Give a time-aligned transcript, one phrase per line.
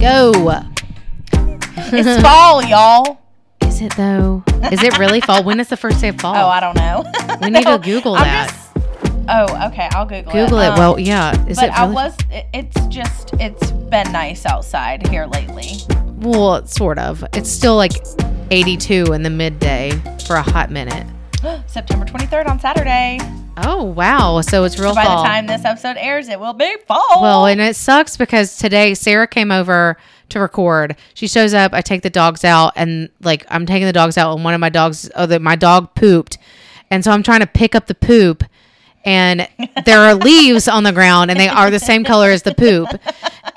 [0.00, 0.62] go.
[1.92, 3.20] It's fall, y'all.
[3.62, 4.42] Is it though?
[4.70, 5.42] Is it really fall?
[5.44, 6.34] When is the first day of fall?
[6.40, 7.04] Oh, I don't know.
[7.40, 8.48] We need to Google I'm that.
[8.48, 8.86] just-
[9.28, 9.88] oh, okay.
[9.92, 10.44] I'll Google, it.
[10.44, 10.66] Google it.
[10.68, 11.32] Um, well, yeah.
[11.46, 12.16] Is but it I was.
[12.30, 13.32] it- It's just.
[13.34, 15.72] It's been nice outside here lately.
[16.16, 17.24] well, sort of.
[17.34, 17.92] It's still like
[18.50, 19.90] 82 in the midday
[20.26, 21.06] for a hot minute.
[21.66, 23.18] September 23rd on Saturday.
[23.62, 24.40] Oh wow!
[24.40, 25.22] So it's real By fall.
[25.22, 27.20] the time this episode airs, it will be fall.
[27.20, 29.96] Well, and it sucks because today Sarah came over
[30.30, 30.96] to record.
[31.14, 31.72] She shows up.
[31.74, 34.60] I take the dogs out, and like I'm taking the dogs out, and one of
[34.60, 36.38] my dogs, oh, the, my dog pooped,
[36.90, 38.44] and so I'm trying to pick up the poop,
[39.04, 39.48] and
[39.84, 42.88] there are leaves on the ground, and they are the same color as the poop,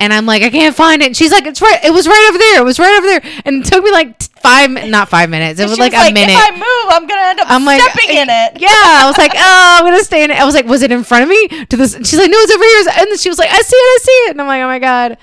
[0.04, 1.06] and I'm like, I can't find it.
[1.08, 1.80] And she's like, it's right.
[1.84, 2.62] It was right over there.
[2.62, 5.60] It was right over there, and it took me like five, not five minutes.
[5.60, 6.34] It was She like, a minute.
[6.34, 8.58] If I move, I'm gonna end up I'm like, stepping in it.
[8.62, 10.38] Yeah, I was like, oh, I'm gonna stay in it.
[10.38, 11.48] I was like, was it in front of me?
[11.66, 13.02] To this, she's like, no, it's over here.
[13.02, 14.32] And then she was like, I see it, I see it.
[14.32, 15.18] And I'm like, oh my god,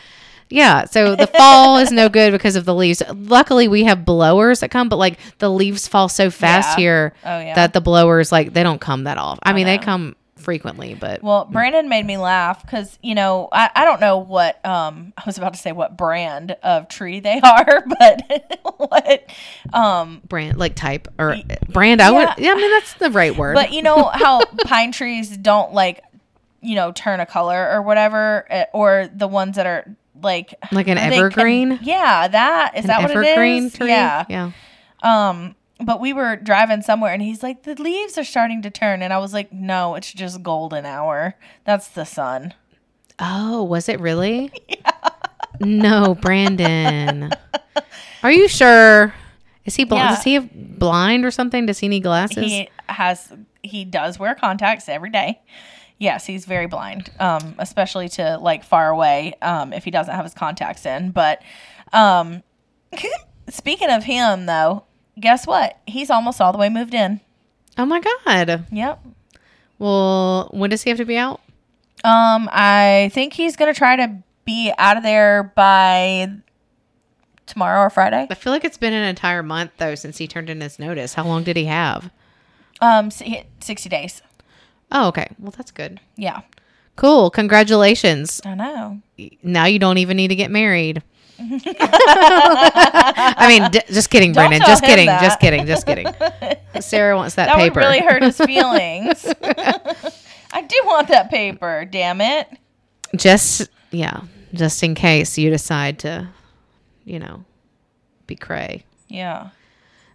[0.49, 0.85] yeah.
[0.87, 3.03] So the fall is no good because of the leaves.
[3.15, 6.83] Luckily, we have blowers that come, but like the leaves fall so fast Yeah.
[6.83, 7.55] here Oh, yeah.
[7.55, 9.41] that the blowers like they don't come that often.
[9.43, 13.71] I mean, they come frequently, but Well, Brandon made me laugh because you know I,
[13.75, 17.41] I don't know what um I was about to say what brand of tree they
[17.45, 19.25] are, but what
[19.73, 21.37] um brand like type or
[21.69, 22.01] brand.
[22.03, 22.21] I would.
[22.21, 22.35] yeah.
[22.39, 23.55] Yeah, I mean that's the right word.
[23.55, 26.03] but you know how pine trees don't like
[26.61, 29.85] you know turn a color or whatever eh, or the ones that are
[30.23, 31.79] like like an they can- evergreen.
[31.83, 33.75] yeah, that is An that what it evergreen is?
[33.75, 33.89] tree.
[33.89, 34.25] Yeah.
[34.29, 34.51] yeah.
[35.03, 39.03] Um, but we were driving somewhere and he's like, the leaves are starting to turn.
[39.03, 41.35] And I was like, no, it's just golden hour.
[41.65, 42.55] That's the sun.
[43.19, 44.53] Oh, was it really?
[45.61, 47.31] No, Brandon.
[48.23, 49.15] Are you sure?
[49.67, 50.11] Is he blind?
[50.11, 50.17] Yeah.
[50.17, 51.67] Is he blind or something?
[51.67, 52.45] Does he need glasses?
[52.45, 55.41] He has, he does wear contacts every day.
[55.99, 60.25] Yes, he's very blind, um, especially to like far away um, if he doesn't have
[60.25, 61.11] his contacts in.
[61.11, 61.43] But
[61.93, 62.43] um,
[63.51, 64.85] speaking of him, though,
[65.21, 65.79] guess what?
[65.87, 67.21] He's almost all the way moved in.
[67.79, 68.67] oh my god.
[68.73, 69.01] Yep.
[69.79, 71.41] Well, when does he have to be out?
[72.05, 76.31] Um, I think he's gonna try to be out of there by
[77.47, 78.27] tomorrow or Friday.
[78.31, 81.15] I feel like it's been an entire month though since he turned in his notice.
[81.15, 82.11] How long did he have?
[82.81, 84.23] Um, sixty days.
[84.93, 85.29] Oh, okay.
[85.39, 86.01] Well, that's good.
[86.17, 86.41] Yeah,
[86.97, 87.31] Cool.
[87.31, 88.41] Congratulations.
[88.45, 89.01] I know.
[89.43, 91.03] Now you don't even need to get married.
[91.41, 94.61] I mean, d- just kidding, Don't Brandon.
[94.61, 95.07] tell Just kidding.
[95.07, 95.67] Just kidding.
[95.67, 96.07] Just kidding.
[96.81, 97.81] Sarah wants that, That paper.
[97.81, 99.27] would really hurt his feelings.
[100.53, 101.85] I do want that paper.
[101.85, 102.49] Damn it.
[103.17, 106.29] just yeah, just in case you decide to,
[107.05, 107.45] you know,
[108.27, 108.85] be cray.
[109.09, 109.51] Yeah.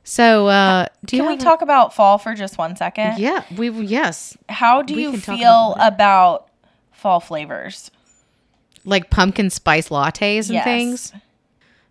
[0.08, 3.18] So, uh, do you Can we a- talk about fall for just one second?
[3.18, 6.50] Yeah, we yes, How do We you feel about about
[6.92, 7.90] fall flavors?
[8.84, 10.64] Like pumpkin spice lattes and Yes.
[10.66, 11.14] things.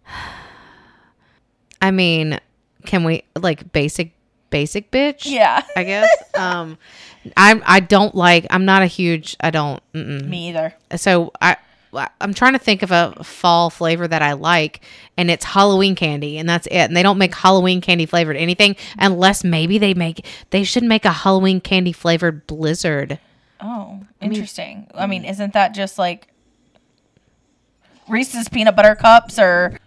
[1.80, 2.40] I mean,
[2.86, 4.12] can we like basic
[4.50, 5.26] basic bitch?
[5.26, 5.62] Yeah.
[5.76, 6.08] I guess.
[6.34, 6.78] um,
[7.36, 8.46] I I don't like.
[8.50, 9.36] I'm not a huge.
[9.40, 9.82] I don't.
[9.92, 10.26] Mm-mm.
[10.28, 10.74] Me either.
[10.96, 11.56] so I
[12.20, 14.80] I'm trying to think of a fall flavor that I like,
[15.16, 16.74] and it's Halloween candy, and that's it.
[16.78, 20.26] And they don't make Halloween candy flavored anything unless maybe they make.
[20.50, 23.20] They should make a Halloween candy flavored Blizzard.
[23.60, 24.88] Oh, interesting.
[24.94, 26.26] I mean, isn't that just like
[28.08, 29.78] Reese's peanut butter cups or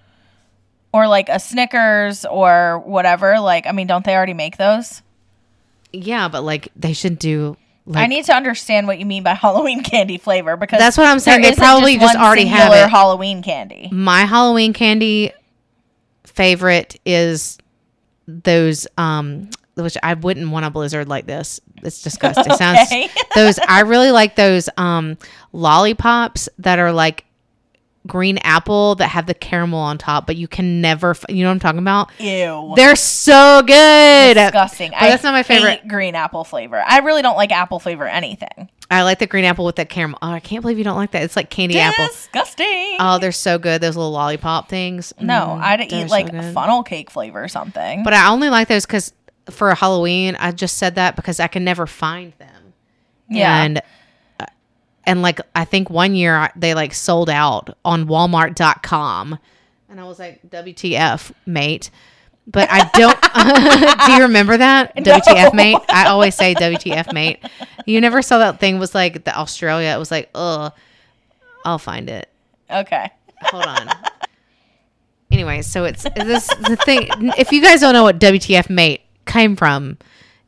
[0.93, 3.39] or like a Snickers or whatever?
[3.39, 5.01] Like, I mean, don't they already make those?
[5.93, 7.57] Yeah, but like they should do.
[7.85, 11.07] Like, I need to understand what you mean by Halloween candy flavor because That's what
[11.07, 11.41] I'm saying.
[11.41, 12.89] They probably just one already have it.
[12.89, 13.89] Halloween candy.
[13.91, 15.31] my Halloween candy
[16.25, 17.57] favorite is
[18.27, 21.59] those um which I wouldn't want a blizzard like this.
[21.83, 22.53] It's disgusting.
[22.55, 22.89] Sounds
[23.35, 25.17] those I really like those um
[25.53, 27.25] lollipops that are like
[28.07, 31.49] green apple that have the caramel on top, but you can never f- you know
[31.49, 32.09] what I'm talking about?
[32.19, 32.73] Ew.
[32.75, 34.33] They're so good.
[34.35, 34.91] disgusting.
[34.91, 35.87] But that's not my favorite.
[35.87, 36.81] green apple flavor.
[36.85, 38.69] I really don't like apple flavor anything.
[38.89, 40.17] I like the green apple with that caramel.
[40.21, 41.21] Oh, I can't believe you don't like that.
[41.23, 42.07] It's like candy apple.
[42.07, 42.95] Disgusting.
[42.99, 43.81] Oh, they're so good.
[43.81, 45.13] Those little lollipop things.
[45.19, 46.53] no, Mm, I'd eat like good.
[46.53, 48.03] funnel cake flavor or something.
[48.03, 49.11] But I only like those because
[49.49, 52.73] for Halloween, I just said that because I can never find them.
[53.29, 53.61] yeah.
[53.63, 53.81] And
[55.07, 59.39] and like I think one year they like sold out on Walmart.com,
[59.89, 61.89] and I was like, "WTF, mate."
[62.49, 63.19] But I don't.
[64.05, 65.79] do you remember that WTF, mate?
[65.89, 67.39] I always say WTF, mate.
[67.85, 69.89] You never saw that thing was like the Australia.
[69.89, 70.71] It was like, ugh.
[71.65, 72.29] I'll find it.
[72.71, 73.09] okay.
[73.41, 73.89] Hold on.
[75.31, 77.09] anyway, so it's this the thing.
[77.37, 79.97] If you guys don't know what WTF mate came from,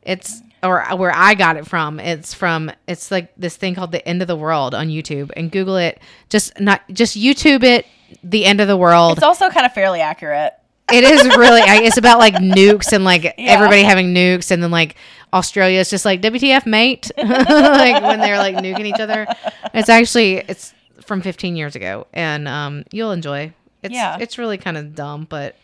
[0.02, 1.98] it's or where I got it from.
[2.00, 5.50] It's from it's like this thing called the end of the world on YouTube and
[5.50, 6.00] Google it.
[6.28, 7.86] Just not just YouTube it.
[8.24, 9.18] The end of the world.
[9.18, 10.54] It's also kind of fairly accurate.
[10.92, 11.60] It is really.
[11.62, 14.96] It's about like nukes and like everybody having nukes, and then like
[15.32, 17.10] Australia is just like WTF, mate.
[17.18, 19.28] like when they're like nuking each other.
[19.72, 20.74] It's actually it's
[21.04, 23.52] from 15 years ago, and um, you'll enjoy.
[23.82, 24.18] It's Yeah.
[24.20, 25.54] it's really kind of dumb, but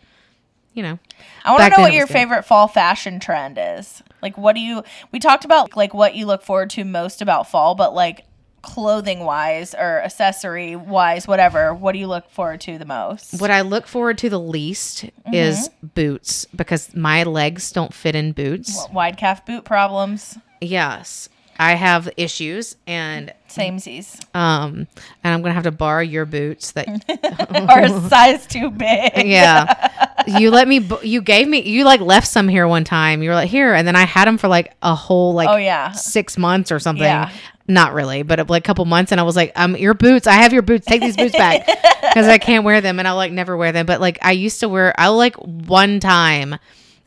[0.77, 0.99] you know,
[1.43, 2.13] I want to know what your good.
[2.13, 4.03] favorite fall fashion trend is.
[4.21, 4.83] Like, what do you?
[5.11, 8.25] We talked about like what you look forward to most about fall, but like
[8.61, 11.73] clothing wise or accessory wise, whatever.
[11.73, 13.41] What do you look forward to the most?
[13.41, 15.87] what I look forward to the least is mm-hmm.
[15.87, 18.85] boots because my legs don't fit in boots.
[18.93, 20.37] Wide calf boot problems.
[20.61, 21.27] Yes,
[21.59, 24.19] I have issues, and Samesies.
[24.35, 24.87] um,
[25.23, 26.87] and I'm gonna have to borrow your boots that
[27.69, 29.11] are a size too big.
[29.25, 33.29] yeah you let me you gave me you like left some here one time you
[33.29, 35.91] were like here and then i had them for like a whole like Oh, yeah.
[35.91, 37.31] six months or something Yeah.
[37.67, 40.33] not really but like a couple months and i was like um your boots i
[40.33, 41.65] have your boots take these boots back
[42.01, 44.59] because i can't wear them and i like never wear them but like i used
[44.59, 46.55] to wear i like one time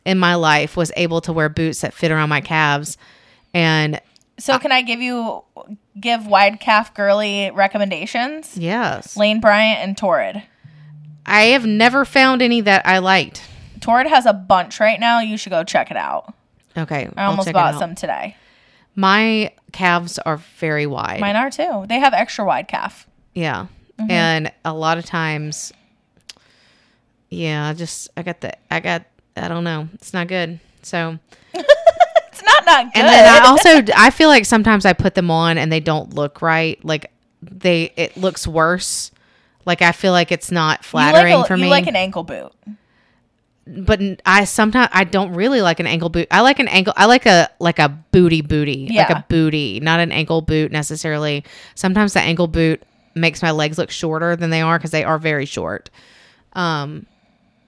[0.03, 2.97] in my life was able to wear boots that fit around my calves
[3.53, 4.01] and
[4.41, 5.43] So can I give you
[5.99, 8.57] give wide calf girly recommendations?
[8.57, 10.41] yes Lane Bryant and Torrid.
[11.25, 13.43] i have never found any that i liked
[13.79, 15.19] Torrid has a bunch right now.
[15.21, 16.33] You should go check it out.
[16.77, 18.35] okay I almost bought some today.
[18.95, 21.85] my calves are very wide Mine are too.
[21.87, 23.07] They have extra wide calf.
[23.33, 23.67] Yeah.
[23.99, 24.11] Mm-hmm.
[24.11, 25.71] And a lot of times
[27.29, 29.05] yeah, I just I got the I got
[29.37, 29.87] I don't know.
[29.93, 30.59] It's not good.
[30.81, 31.17] So
[32.41, 32.99] It's not not good.
[32.99, 36.13] and then I also I feel like sometimes I put them on and they don't
[36.15, 36.83] look right.
[36.83, 37.11] Like
[37.41, 39.11] they it looks worse.
[39.65, 41.69] Like I feel like it's not flattering like a, for you me.
[41.69, 42.51] like an ankle boot.
[43.67, 46.27] but I sometimes I don't really like an ankle boot.
[46.31, 46.93] I like an ankle.
[46.97, 49.19] I like a like a booty booty, like Yeah.
[49.19, 51.43] a booty, not an ankle boot necessarily.
[51.75, 52.81] Sometimes the ankle boot
[53.13, 55.89] makes my legs look shorter than they are because they are very short.
[56.53, 57.05] Um,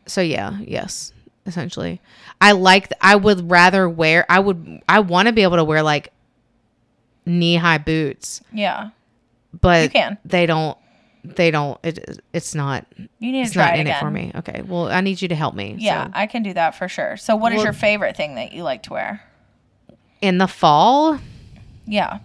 [0.08, 1.14] so yeah, yes,
[1.46, 2.02] essentially,
[2.42, 2.90] I like.
[2.90, 4.26] th- I would rather wear.
[4.30, 4.82] I would.
[4.90, 6.12] I want to be able to wear like
[7.26, 8.90] knee high boots, Yeah.
[9.60, 10.18] but You can.
[10.26, 10.78] they don't.
[11.24, 11.80] They don't.
[11.84, 12.86] It, it's not.
[12.98, 13.96] You need It's to try not it in again.
[13.96, 14.32] it for me.
[14.36, 14.62] Okay.
[14.62, 15.76] Well, I need you to help me.
[15.80, 16.12] Yeah, so.
[16.14, 17.16] I can do that for sure.
[17.16, 19.22] So what is Well- your favorite thing that you like to wear?
[20.22, 21.20] in the fall
[21.86, 22.20] Yeah,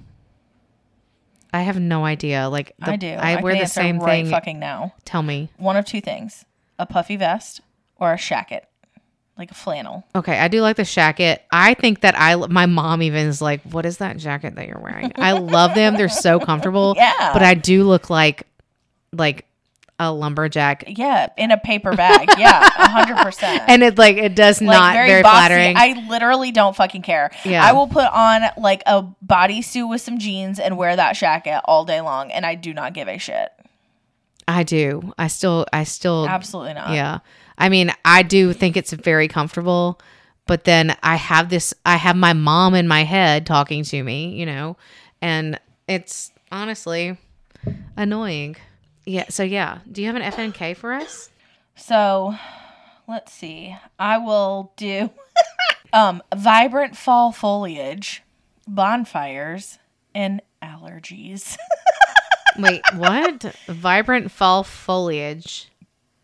[1.52, 3.16] i have no idea like the- I do.
[3.18, 4.94] i, can wear the same right thing fucking now.
[5.04, 6.44] tell me One of two things:
[6.78, 7.60] a puffy vest
[7.96, 8.62] or a shacket,
[9.38, 10.04] like a flannel.
[10.14, 13.62] okay i do like the jacket i think that i my mom even is like
[13.62, 17.30] what is that jacket that you're wearing i love them they're so comfortable Yeah.
[17.32, 18.46] but i do look like
[19.12, 19.44] like
[20.00, 22.28] a lumberjack Yeah, in a paper bag.
[22.38, 23.64] Yeah, a hundred percent.
[23.68, 25.20] and it like it does not very, boxy.
[25.22, 27.32] flattering I literally don't fucking care.
[27.44, 27.64] Yeah.
[27.64, 31.84] I will put on like a bodysuit with some jeans and wear that jacket all
[31.84, 33.48] day long, and I do not give a shit.
[34.46, 36.90] i do i still i still Absolutely not.
[36.90, 37.18] Yeah.
[37.58, 40.00] I mean, I do think it's very comfortable,
[40.46, 44.30] but then I have this I have my mom in my head talking to me,
[44.34, 44.76] you know,
[45.20, 45.58] and
[45.88, 47.18] it's honestly
[47.96, 48.56] annoying.
[49.04, 51.30] Yeah, so yeah, do you have an FMK for us?
[51.74, 52.34] So,
[53.08, 53.76] let's see.
[53.98, 55.10] I will do
[55.92, 58.22] um vibrant fall foliage,
[58.68, 59.78] bonfires,
[60.14, 61.56] and allergies.
[62.58, 63.42] Wait, what?
[63.66, 65.70] Vibrant fall foliage.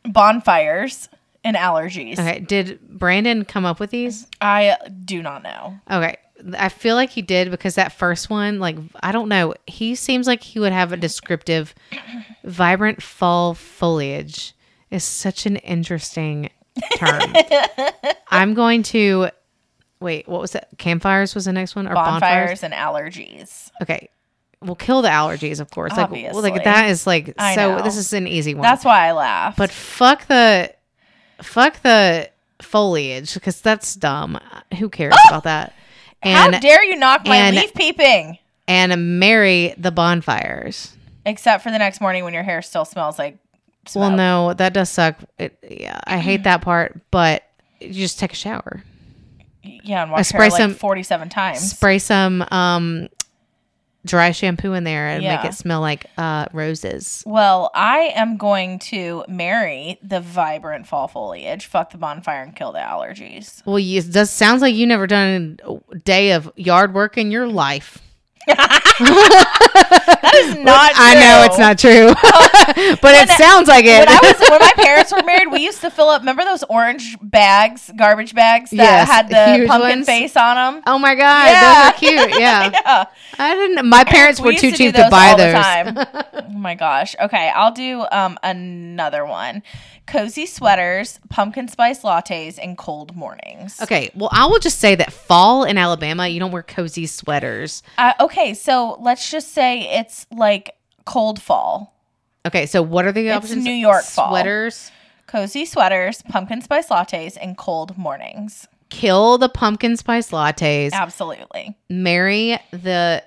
[0.05, 1.09] bonfires
[1.45, 2.19] and allergies.
[2.19, 4.27] Okay, did Brandon come up with these?
[4.41, 5.79] I do not know.
[5.91, 6.17] Okay.
[6.59, 9.55] I feel like he did because that first one, like, I don't know.
[9.67, 11.75] He seems like he would have a descriptive,
[12.43, 14.55] vibrant fall foliage
[14.91, 16.51] is such an interesting
[16.97, 17.35] term.
[18.29, 19.29] I'm going to,
[20.01, 20.69] wait, what was that?
[20.77, 21.87] Campfires was the next one?
[21.87, 22.61] Or bonfires?
[22.61, 23.71] Bonfires and allergies.
[23.81, 24.09] Okay.
[24.61, 25.97] We'll kill the allergies, of course.
[25.97, 27.83] Like, well, like that is like, I so know.
[27.83, 28.63] this is an easy one.
[28.63, 29.57] That's why I laugh.
[29.57, 30.75] But fuck the
[31.45, 32.31] fuck the
[32.63, 34.39] foliage because that's dumb.
[34.79, 35.73] Who cares about that?
[36.23, 38.39] how And dare you knock my and- leaf peeping?
[38.67, 40.97] and marry the bonfires.
[41.27, 43.37] Except for the next morning when your hair still smells like
[43.87, 44.01] smoke.
[44.01, 45.17] Well, no, that does suck.
[45.39, 46.99] It, yeah, I hate that part.
[47.11, 47.45] But
[47.81, 48.83] you just take a shower,
[49.63, 51.71] Yeah, and wash spray hair like some- 47 times.
[51.73, 53.09] spray some um
[54.05, 57.23] dry shampoo in there, and make it smell like uh roses.
[57.27, 62.73] Well, I am going to marry the vibrant fall foliage, fuck the bonfire, and kill
[62.73, 63.65] the allergies.
[63.67, 65.59] Well, it does sounds like you never done
[65.91, 68.01] a day of yard work in your life.
[68.47, 70.93] That is not.
[70.95, 72.09] I know it's not true,
[73.01, 73.99] but it sounds like it.
[74.01, 76.21] when I was when my parents were married, we used to fill up.
[76.23, 80.07] Remember those orange bags, garbage bags that Yes, had the pumpkin ones.
[80.07, 80.83] face on them?
[80.87, 81.61] oh my god, Yeah.
[81.61, 82.41] those are cute.
[82.41, 83.05] Yeah, yeah,
[83.39, 83.87] I didn't.
[83.89, 85.55] My parents We were too do cheap to buy the those.
[85.55, 86.45] time.
[86.55, 87.15] oh my gosh.
[87.21, 89.63] Okay, I'll do um another one.
[90.07, 93.81] Cozy sweaters, pumpkin spice lattes, and cold mornings.
[93.81, 97.83] Okay, well, I will just say that fall in Alabama, you don't wear cozy sweaters.
[97.97, 101.95] Uh, okay, so let's just say it's like cold fall.
[102.47, 103.65] Okay, so what are the It's options?
[103.65, 104.29] New York fall.
[104.31, 104.91] sweaters.
[105.27, 108.69] Cozy sweaters, pumpkin spice lattes, and cold mornings.
[108.91, 110.93] Kill the pumpkin spice lattes.
[110.93, 111.75] Absolutely.
[111.89, 113.25] Marry the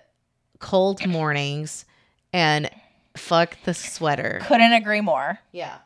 [0.59, 1.85] cold mornings,
[2.31, 2.69] and
[3.17, 4.39] fuck the sweater.
[4.43, 5.39] Couldn't agree more.
[5.51, 5.77] Yeah.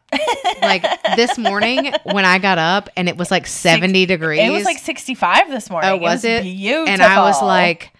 [0.62, 4.42] Like this morning when I got up and it was like 70 degrees.
[4.42, 5.90] It was like 65 this morning.
[5.90, 6.44] oh, was it?
[6.44, 6.92] Beautiful.
[6.92, 7.94] And I was like,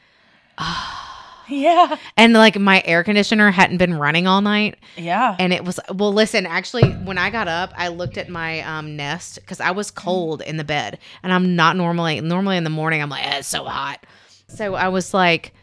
[1.50, 1.96] yeah.
[2.18, 4.78] and like my air conditioner hadn't been running all night.
[4.98, 5.36] Yeah.
[5.40, 8.96] And it was, well, listen, actually, when I got up, I looked at my um,
[8.96, 11.00] nest because I was cold in the bed.
[11.24, 14.06] And I'm not normally, normally in the morning, I'm like, eh, it's so hot.
[14.48, 15.54] So I was like,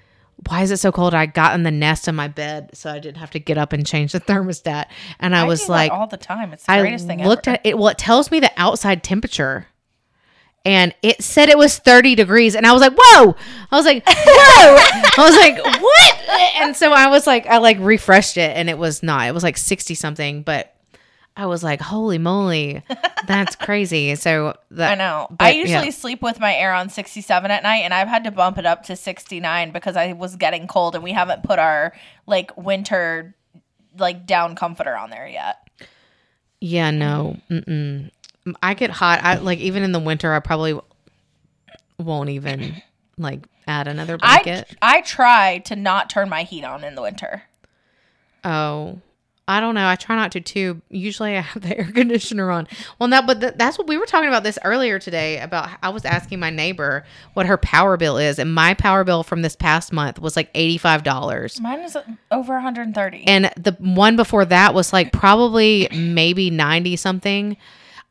[0.47, 1.15] why is it so cold?
[1.15, 3.73] I got in the nest of my bed so I didn't have to get up
[3.73, 4.87] and change the thermostat.
[5.19, 6.53] And I, I was like, all the time.
[6.53, 7.57] It's the I greatest thing I looked ever.
[7.57, 7.77] at it.
[7.77, 9.67] Well, it tells me the outside temperature,
[10.65, 13.35] and it said it was 30 degrees, and I was like, "Whoa!"
[13.71, 16.15] I was like, "Whoa!" I was like, "What?"
[16.63, 19.27] And so I was like, I like refreshed it, and it was not.
[19.29, 20.75] It was like 60 something, but
[21.39, 22.83] I was like, "Holy moly,
[23.29, 25.29] that's crazy!" So that I know.
[25.31, 25.91] but, I usually yeah.
[25.91, 28.83] sleep with my air on 67 at night, and I've had to bump it up
[28.87, 31.95] to 69 because I was getting cold, and we haven't put our
[32.27, 33.37] like winter
[33.97, 35.59] like down comforter on there yet.
[36.61, 37.37] Yeah, no.
[37.49, 38.11] Mm-mm.
[38.61, 39.21] I get hot.
[39.23, 40.33] I like even in the winter.
[40.35, 40.79] I probably
[41.99, 42.83] won't even
[43.17, 44.77] like add another I blanket.
[44.83, 47.45] I try to not turn my heat on in the winter.
[48.43, 49.01] Oh,
[49.49, 49.89] I don't know.
[49.89, 50.83] I try not to too.
[50.91, 52.69] Usually I have the air conditioner on.
[52.99, 55.41] Well, no, but th- that's what we were talking about this earlier today.
[55.41, 59.23] About I was asking my neighbor what her power bill is, and my power bill
[59.23, 61.61] from this past month was like eighty five dollars.
[61.63, 63.25] Mine is uh, over 130.
[63.27, 67.57] And the one before that was like probably maybe 90 something.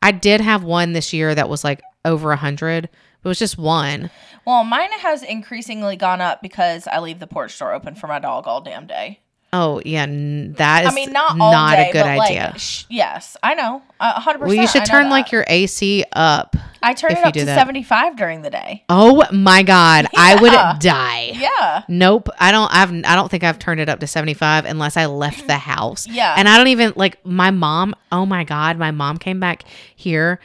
[0.02, 2.84] I did have one this year that was like over a 100.
[2.84, 2.90] It
[3.28, 4.10] was just one.
[4.44, 8.18] well, mine has increasingly gone up because I leave the porch door open for my
[8.18, 9.20] dog all damn day.
[9.52, 10.02] Oh, yeah.
[10.02, 12.50] n- That is I mean, not not day, a good idea.
[12.52, 16.54] like, sh- yes, I know, a hundred well, you should turn like your AC up.
[16.82, 18.84] I turn it up to seventy-five during the day.
[18.88, 20.06] Oh my God.
[20.16, 21.32] I would die.
[21.34, 22.28] Yeah, Nope.
[22.38, 25.46] I don't I've I don't think I've turned it up to 75 unless I left
[25.46, 26.06] the house.
[26.06, 26.34] Yeah.
[26.36, 29.64] And I don't even like my mom, oh my god, my mom came back
[29.96, 30.38] here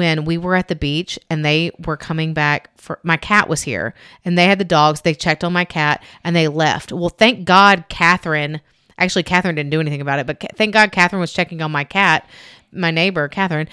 [0.00, 3.60] when we were at the beach and they were coming back for my cat was
[3.60, 3.92] here
[4.24, 5.02] and they had the dogs.
[5.02, 6.90] They checked on my cat and they left.
[6.90, 8.62] Well, thank God Catherine
[8.96, 11.84] actually Catherine didn't do anything about it, but thank God Catherine was checking on my
[11.84, 12.26] cat,
[12.72, 13.68] my neighbor, Catherine.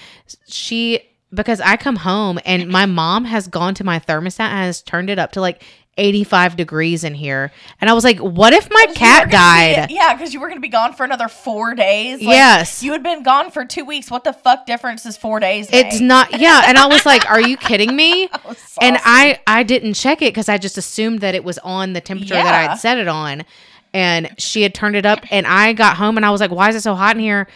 [0.46, 1.00] She
[1.32, 5.08] because I come home and my mom has gone to my thermostat and has turned
[5.08, 5.62] it up to like
[5.98, 7.50] 85 degrees in here.
[7.80, 9.88] And I was like, what if my cat died?
[9.88, 12.20] be- yeah, because you were going to be gone for another four days.
[12.20, 12.82] Like, Yes.
[12.82, 14.10] you had been gone for two weeks.
[14.10, 15.68] What the fuck difference is four days?
[15.72, 16.62] It's not, yeah.
[16.66, 18.28] And I was like, are you kidding me?
[18.46, 18.96] was And.
[19.04, 22.34] I, I didn't check it because I just assumed that it was on the temperature
[22.34, 22.68] that I Yeah.
[22.70, 23.44] had set it on.
[23.92, 25.20] And she had turned it up.
[25.30, 27.48] And I got home and I was like, why is it so hot in here?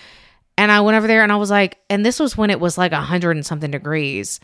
[0.59, 2.77] And I went over there and I was like, and this was when it was
[2.77, 4.41] like a hundred and something degrees.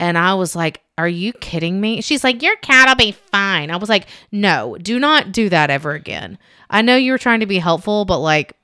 [0.00, 2.00] And I was like, Are you kidding me?
[2.00, 3.70] She's like, Your cat will be fine.
[3.70, 6.38] I was like, No, do not do that ever again.
[6.70, 8.56] I know you were trying to be helpful, but like,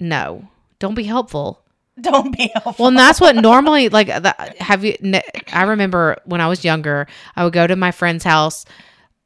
[0.00, 0.48] no,
[0.78, 1.60] don't be helpful.
[2.00, 2.74] Don't be helpful.
[2.78, 4.08] Well, and that's what normally like.
[4.08, 4.96] The, have you?
[5.52, 8.64] I remember when I was younger, I would go to my friend's house,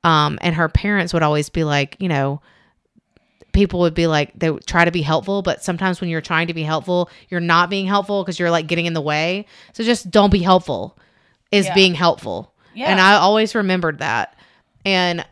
[0.04, 2.42] um, and her parents would always be like, you know,
[3.58, 6.46] people would be like, they would try to be helpful, but sometimes when you're trying
[6.46, 9.46] to be helpful, you're not being helpful because you're like getting in the way.
[9.72, 10.96] So just don't be helpful.
[11.50, 11.74] Is Yeah.
[11.74, 12.52] being helpful.
[12.74, 12.86] Yeah.
[12.88, 14.38] And I always remembered that.
[14.84, 15.26] And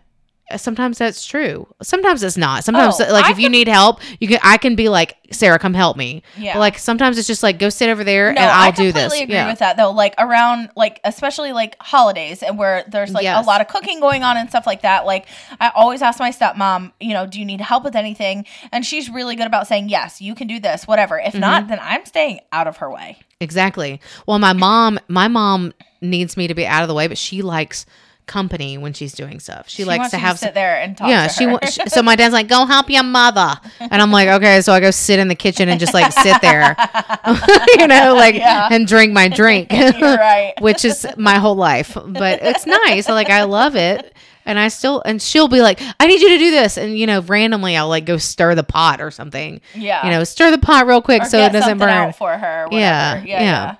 [0.56, 1.66] sometimes that's true.
[1.82, 2.62] Sometimes it's not.
[2.64, 5.58] Sometimes Oh, like I if you need help, you can I can be like, Sarah,
[5.58, 6.22] come help me.
[6.38, 6.54] Yeah.
[6.54, 8.96] But like sometimes it's just like go sit over there No, and I'll do this.
[8.96, 9.48] I completely agree yeah.
[9.50, 9.90] with that though.
[9.90, 13.44] Like around like especially like holidays and where there's like Yes.
[13.44, 15.04] a lot of cooking going on and stuff like that.
[15.04, 15.26] Like
[15.60, 18.46] I always ask my stepmom, you know, do you need help with anything?
[18.70, 21.18] And she's really good about saying yes, you can do this, whatever.
[21.18, 21.40] If Mm-hmm.
[21.40, 23.18] not, then I'm staying out of her way.
[23.40, 24.00] Exactly.
[24.26, 27.42] Well, my mom, my mom needs me to be out of the way, but she
[27.42, 27.84] likes
[28.26, 29.68] company when she's doing stuff.
[29.68, 31.08] She, She likes to have sit there and talk.
[31.08, 34.28] yeah, to she, she so my dad's like, "Go help your mother," and I'm like,
[34.28, 36.76] "Okay." So I go sit in the kitchen and just like sit there,
[37.78, 38.68] you know, like Yeah.
[38.70, 40.54] and drink my drink, right.
[40.60, 41.96] which is my whole life.
[42.06, 43.08] But it's nice.
[43.08, 44.12] Like I love it,
[44.44, 47.06] and I still and she'll be like, "I need you to do this," and you
[47.06, 49.60] know, randomly I'll like go stir the pot or something.
[49.74, 50.04] Yeah.
[50.04, 52.12] you know, stir the pot real quick Or so it doesn't burn.
[52.12, 52.66] for her.
[52.72, 53.40] Yeah, yeah.
[53.42, 53.76] yeah.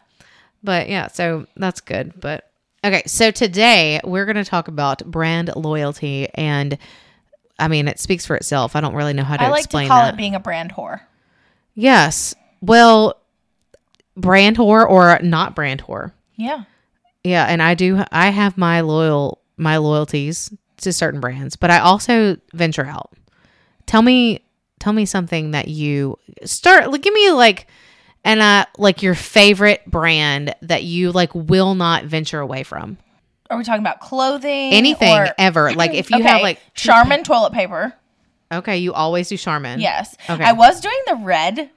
[0.63, 2.13] But yeah, so that's good.
[2.21, 2.49] But
[2.85, 6.79] okay, so today we're going to talk about brand loyalty and.
[7.59, 8.77] I mean, it speaks for itself.
[8.77, 10.13] I don't really know how to I like explain to call that.
[10.13, 11.01] it being a brand whore.
[11.75, 12.35] Yes.
[12.61, 13.19] Well,
[14.15, 16.13] brand whore or not brand whore.
[16.35, 16.65] Yeah.
[17.25, 20.53] Yeah, and I do I have my loyal my loyalties
[20.83, 23.11] to certain brands, but I also venture out.
[23.87, 24.45] Tell me
[24.79, 27.69] tell me something that you start like give me like
[28.27, 32.99] and uh like your favorite brand that you like will not venture away from.
[33.49, 34.73] Are we talking about clothing?
[34.73, 35.73] Anything or- ever.
[35.73, 37.95] Like if you have like Charmin toilet paper.
[38.53, 39.81] Okay, you always do Charmin.
[39.81, 40.17] Yes.
[40.29, 40.45] Okay.
[40.45, 41.71] I was doing the red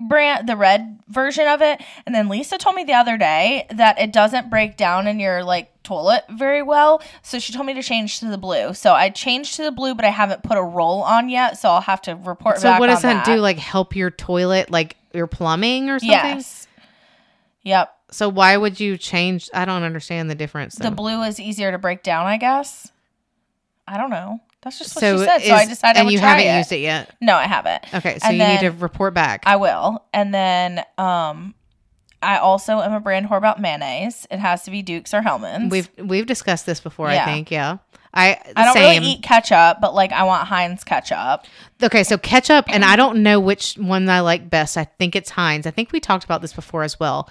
[0.00, 3.98] brand, the red version of it, and then Lisa told me the other day that
[3.98, 7.02] it doesn't break down in your like toilet very well.
[7.22, 8.74] So she told me to change to the blue.
[8.74, 11.70] So I changed to the blue, but I haven't put a roll on yet, so
[11.70, 13.36] I'll have to report So back what does on that, do?
[13.36, 16.08] Like help your toilet like your plumbing or something?
[16.10, 16.66] yes.
[17.62, 17.94] Yep.
[18.10, 19.50] So why would you change?
[19.52, 20.76] I don't understand the difference.
[20.76, 22.90] The blue is easier to break down, I guess.
[23.86, 24.40] I don't know.
[24.62, 25.38] That's just what so she said.
[25.42, 26.56] so I is- decided I and would you haven't it.
[26.56, 27.14] used it yet.
[27.20, 27.82] No, I haven't.
[27.94, 29.42] Okay, so And you need to report back.
[29.46, 30.02] I will.
[30.12, 31.54] And then um
[32.20, 34.26] I also am a brand whore about mayonnaise.
[34.30, 35.70] It has to be Dukes or Hellmann's.
[35.70, 37.06] we've we've discussed this before.
[37.08, 37.50] I think.
[37.50, 37.78] Yeah.
[38.14, 39.02] I I don't same.
[39.02, 41.44] really eat ketchup, but like I want Heinz ketchup.
[41.82, 44.76] Okay, so ketchup, and I don't know which one I like best.
[44.76, 45.66] I think it's Heinz.
[45.66, 47.28] I think we talked about this before as well.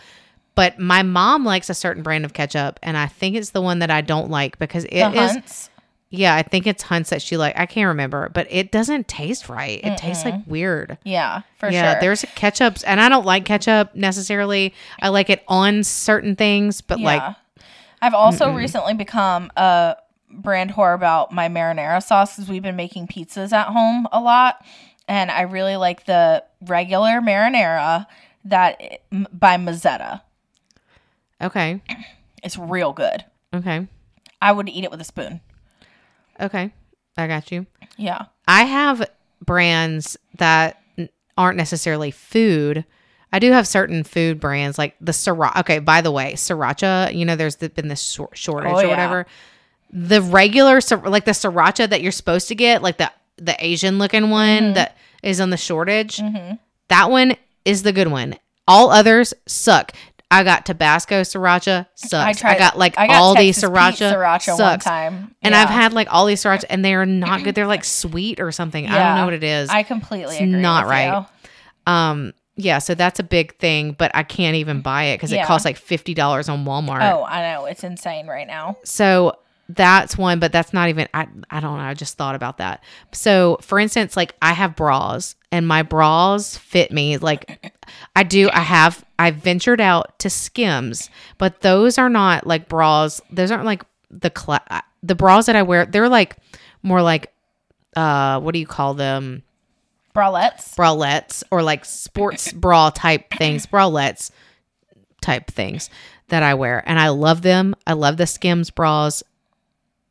[0.55, 3.79] But my mom likes a certain brand of ketchup, and I think it's the one
[3.79, 5.31] that I don't like because it is.
[5.31, 5.69] Hunts.
[6.09, 7.57] Yeah, I think it's Hunt's that she like.
[7.59, 9.79] I can't remember, but it doesn't taste right.
[9.83, 10.97] It tastes like weird.
[11.03, 12.01] Yeah, for yeah, sure.
[12.01, 14.73] there's ketchups, and I don't like ketchup necessarily.
[15.01, 17.21] I like it on certain things, but like.
[18.01, 19.95] I've also recently become a
[20.29, 24.63] brand whore about my marinara sauce because we've been making pizzas at home a lot,
[25.07, 28.05] and I really like the regular marinara
[28.45, 28.81] that
[29.31, 30.21] by Mezzetta.
[31.41, 31.81] okay,
[32.43, 33.25] It's real good.
[33.53, 33.87] okay,
[34.41, 35.41] I would eat it with a spoon.
[36.39, 36.71] okay,
[37.17, 37.65] I got you.
[37.97, 38.25] Yeah.
[38.47, 39.09] I have
[39.43, 40.81] brands that
[41.37, 42.85] aren't necessarily food.
[43.33, 45.59] I do have certain food brands like the sriracha.
[45.61, 47.13] Okay, by the way, sriracha.
[47.13, 48.87] You know, there's been this shortage Oh, or yeah.
[48.89, 49.25] whatever.
[49.91, 54.29] The regular, like the sriracha that you're supposed to get, like the the Asian looking
[54.29, 54.73] one Mm-hmm.
[54.73, 56.21] that is on the shortage.
[56.89, 58.35] That one is the good one.
[58.67, 59.93] All others suck.
[60.29, 62.13] I got Tabasco sriracha sucks.
[62.13, 64.85] I, tried- got like I got all these Texas Pete sriracha, sriracha one sucks.
[64.85, 65.33] time.
[65.41, 67.55] And I've had like all these sriracha, and they are not good.
[67.55, 68.87] They're like sweet or something.
[68.87, 69.69] I don't know what it is.
[69.69, 70.59] I completely It's agree.
[70.61, 71.25] not right.
[71.87, 71.93] you.
[71.93, 75.45] um, yeah, so that's a big thing, but I can't even buy it because it
[75.45, 77.09] costs like fifty dollars on Walmart.
[77.13, 77.65] Oh, I know.
[77.65, 78.77] It's insane right now.
[78.83, 79.37] So
[79.69, 81.07] that's one, but that's not even.
[81.13, 81.83] I I don't know.
[81.83, 82.83] I just thought about that.
[83.11, 87.17] So for instance, like I have bras, and my bras fit me.
[87.17, 87.73] Like
[88.15, 88.49] I do.
[88.51, 89.03] I have.
[89.19, 93.19] I ventured out to Skims, but those are not like bras.
[93.31, 95.85] Those aren't like the cla- the bras that I wear.
[95.85, 96.37] They're like
[96.83, 97.33] more like
[97.95, 99.43] uh what do you call them?
[100.15, 100.75] Bralettes.
[100.75, 104.31] bralettes or like sports bra type things, bralettes
[105.21, 105.89] type things
[106.29, 106.83] that I wear.
[106.85, 107.75] And I love them.
[107.85, 109.23] I love the Skims bras,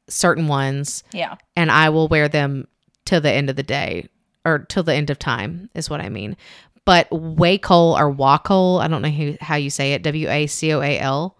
[0.09, 1.35] certain ones, Yeah.
[1.57, 2.69] and I will wear them
[3.05, 4.09] till the end of the day
[4.45, 6.37] or till the end of time, is what I mean.
[6.85, 10.73] But Wacoal or Wacoal, I don't know who, how you say it, W A C
[10.73, 11.37] O A L,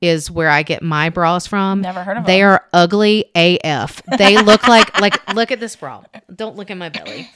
[0.00, 1.80] is where I get my bras from.
[1.80, 2.50] Never heard of They them.
[2.50, 4.00] are ugly AF.
[4.18, 6.04] They look like like look at this bra.
[6.32, 7.28] Don't look at my belly.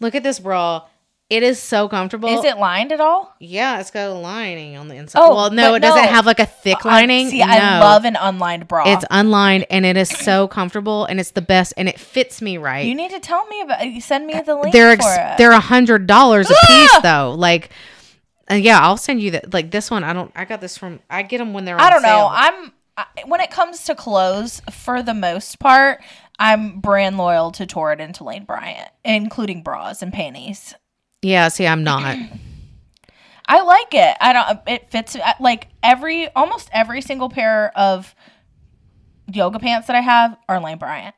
[0.00, 0.82] Look at this bra.
[1.30, 2.28] It is so comfortable.
[2.28, 3.34] Is it lined at all?
[3.40, 5.20] Yeah, it's got a lining on the inside.
[5.20, 7.30] Oh, well, no, it doesn't have like a thick uh, I- lining.
[7.30, 8.84] see, I love an unlined bra.
[8.86, 12.58] It's unlined and it is so comfortable and it's the best and it fits me
[12.58, 12.86] right.
[12.86, 13.86] you need to tell me about.
[13.86, 15.38] You send me uh, the link they're for ex- it.
[15.38, 16.66] they're a hundred dollars a ah!
[16.66, 17.34] piece though.
[17.36, 17.70] Like,
[18.50, 19.54] uh, yeah, I'll send you that.
[19.54, 20.30] Like this one, I don't.
[20.36, 21.00] I got this from.
[21.08, 21.76] I get them when they're.
[21.76, 22.08] On I don't know.
[22.08, 22.28] sale.
[22.30, 26.02] I'm I, when it comes to clothes, for the most part,
[26.38, 30.74] I'm brand loyal to Torrid and to Lane Bryant, including bras and panties.
[31.24, 32.16] Yeah, see, I'm not.
[33.46, 34.16] I like it.
[34.20, 34.60] I don't.
[34.66, 38.14] It fits like every almost every single pair of
[39.32, 41.14] yoga pants that I have are Lane Bryant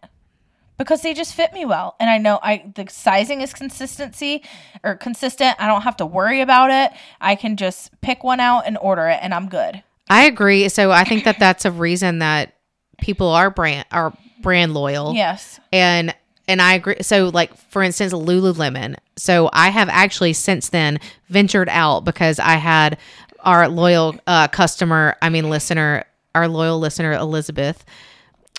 [0.78, 4.42] because they just fit me well, and I know I the sizing is consistency
[4.82, 5.56] or consistent.
[5.58, 6.96] I don't have to worry about it.
[7.20, 9.82] I can just pick one out and order it, and I'm good.
[10.08, 10.68] I agree.
[10.68, 12.54] So I think that that's a reason that
[12.98, 15.14] people are brand are brand loyal.
[15.14, 15.60] Yes.
[15.72, 16.14] and
[16.48, 17.02] and I agree.
[17.02, 18.96] So, like for instance, Lululemon.
[19.16, 22.98] So I have actually since then ventured out because I had
[23.40, 26.04] our loyal uh, customer, I mean listener,
[26.34, 27.84] our loyal listener Elizabeth.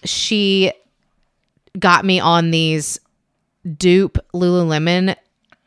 [0.03, 0.71] She
[1.77, 2.99] got me on these
[3.77, 5.15] dupe Lululemon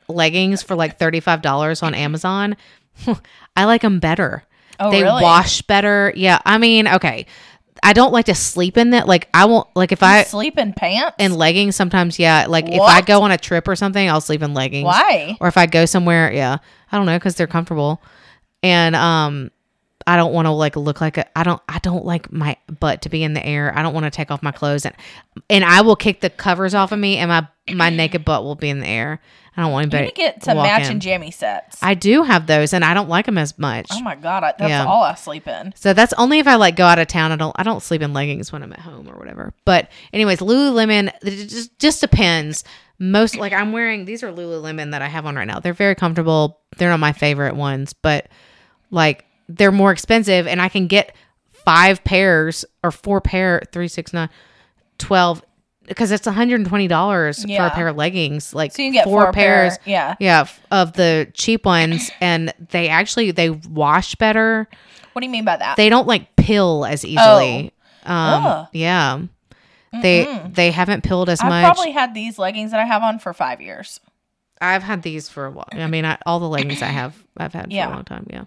[0.09, 2.56] leggings for like thirty five dollars on Amazon.
[3.56, 4.44] I like them better.
[4.78, 5.22] Oh, they really?
[5.22, 6.12] wash better.
[6.16, 7.26] Yeah, I mean, okay.
[7.82, 9.08] I don't like to sleep in that.
[9.08, 11.16] Like I won't like if I Sleep in pants?
[11.18, 14.42] and leggings sometimes yeah like if i go on a trip or something i'll sleep
[14.42, 15.36] in leggings Why?
[15.40, 16.58] or if i go somewhere yeah
[16.90, 18.00] i don't know because they're comfortable
[18.62, 19.50] and um
[20.06, 23.02] i don't want to like look like a i don't i don't like my butt
[23.02, 24.94] to be in the air i don't want to take off my clothes and
[25.48, 28.54] and i will kick the covers off of me and my my naked butt will
[28.54, 29.20] be in the air
[29.56, 31.00] i don't want You need to get some matching in.
[31.00, 31.78] jammy sets.
[31.82, 34.54] i do have those and i don't like them as much oh my god, I,
[34.58, 34.84] that's Yeah.
[34.86, 35.72] all I sleep in.
[35.76, 37.32] so that's only if I like go out of town.
[37.32, 39.52] I don't I don't sleep in leggings when I'm at home or whatever.
[39.64, 42.64] But anyways, Lululemon it just just depends.
[42.98, 45.58] Most like I'm wearing these are Lululemon that I have on right now.
[45.60, 46.60] They're very comfortable.
[46.76, 48.28] They're not my favorite ones, but
[48.90, 51.14] like they're more expensive and I can get
[51.52, 54.28] five pairs or four pair three six nine
[54.98, 55.42] twelve
[55.90, 59.33] because it's $120 for a pair of leggings like So you can get four, four
[59.33, 60.14] pairs pair- yeah.
[60.20, 64.68] yeah f- of the cheap ones and they actually they wash better
[65.12, 65.76] What do you mean by that?
[65.76, 67.72] they don't like pill as easily.
[68.05, 68.66] Um, Ugh.
[68.72, 69.20] yeah,
[70.03, 71.53] they they haven't pilled as much.
[71.53, 71.74] I've much.
[71.74, 74.00] probably had these leggings that I have on for five years.
[74.61, 75.68] I've had these for a while.
[75.72, 77.88] I mean, I, all the leggings I have, I've had for Yeah.
[77.88, 78.26] a long time.
[78.31, 78.44] Yeah,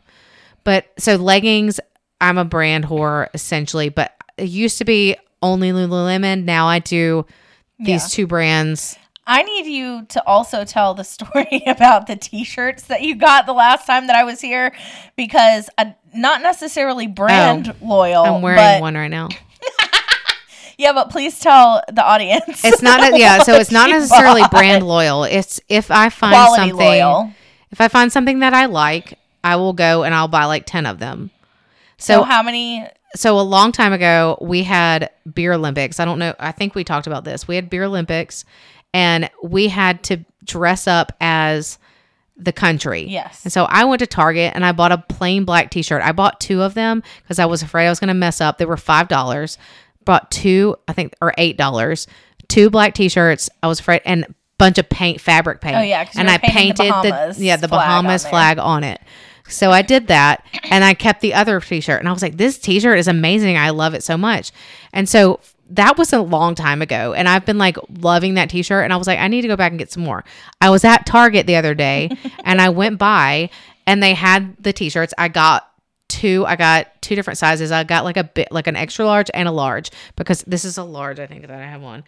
[0.64, 1.80] but so leggings,
[2.20, 3.90] I'm a brand whore essentially.
[3.90, 6.46] But it used to be only Lululemon.
[6.46, 7.26] Now I do
[7.78, 8.08] these Yeah.
[8.08, 8.98] two brands.
[9.26, 13.54] I need you to also tell the story about the t-shirts that you got the
[13.54, 14.74] last time that I was here
[15.16, 18.26] because uh, not necessarily brand loyal.
[18.26, 19.30] Oh, I'm wearing but, one right now.
[20.76, 22.66] Yeah, but please tell the audience.
[22.66, 23.14] It's not.
[23.14, 24.52] a, yeah, so it's not necessarily bought.
[24.52, 25.24] brand loyal.
[25.24, 26.78] It's if I find quality something.
[26.78, 27.32] loyal.
[27.72, 30.88] If I find something that I like, I will go and I'll buy like ten
[30.88, 31.30] of them.
[32.00, 32.88] So, So how many?
[33.16, 36.00] So a long time ago we had beer olympics.
[36.00, 37.48] I don't know i think we talked about this.
[37.48, 38.46] We had beer olympics
[38.94, 41.78] and we had to dress up as
[42.36, 43.04] the country.
[43.04, 43.44] Yes.
[43.44, 46.02] and so i went to target and i bought a plain black t-shirt.
[46.02, 48.58] I bought two of them because i was afraid i was going to mess up.
[48.58, 49.58] They were five dollars.
[50.06, 52.08] Bought two i think or eight dollars.
[52.48, 53.50] Two black t-shirts.
[53.62, 55.76] I was afraid and a bunch of paint fabric paint.
[55.78, 59.02] Oh, yeah, and i painted the Bahamas yeah the flag on bahamas flag on it
[59.54, 62.58] so I did that and I kept the other t-shirt and I was like this
[62.58, 63.58] t-shirt is amazing.
[63.58, 64.52] I love it so much.
[64.92, 65.40] And so
[65.70, 68.98] that was a long time ago and I've been like loving that t-shirt and I
[68.98, 70.24] was like I need to go back and get some more.
[70.62, 72.10] I was at Target the other day
[72.44, 73.50] and I went by
[73.86, 75.14] and they had the t-shirts.
[75.18, 75.70] I got
[76.08, 77.72] two I got two different sizes.
[77.72, 80.78] I got like a bit like an extra large and a large because this is
[80.78, 82.04] a large I think that I have on.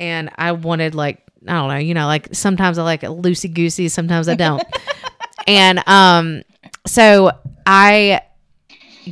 [0.00, 3.88] And I wanted like I don't know, you know, like sometimes I like loosey goosey,
[3.88, 4.62] sometimes I don't.
[5.46, 6.42] and um
[6.86, 7.32] so
[7.66, 8.22] I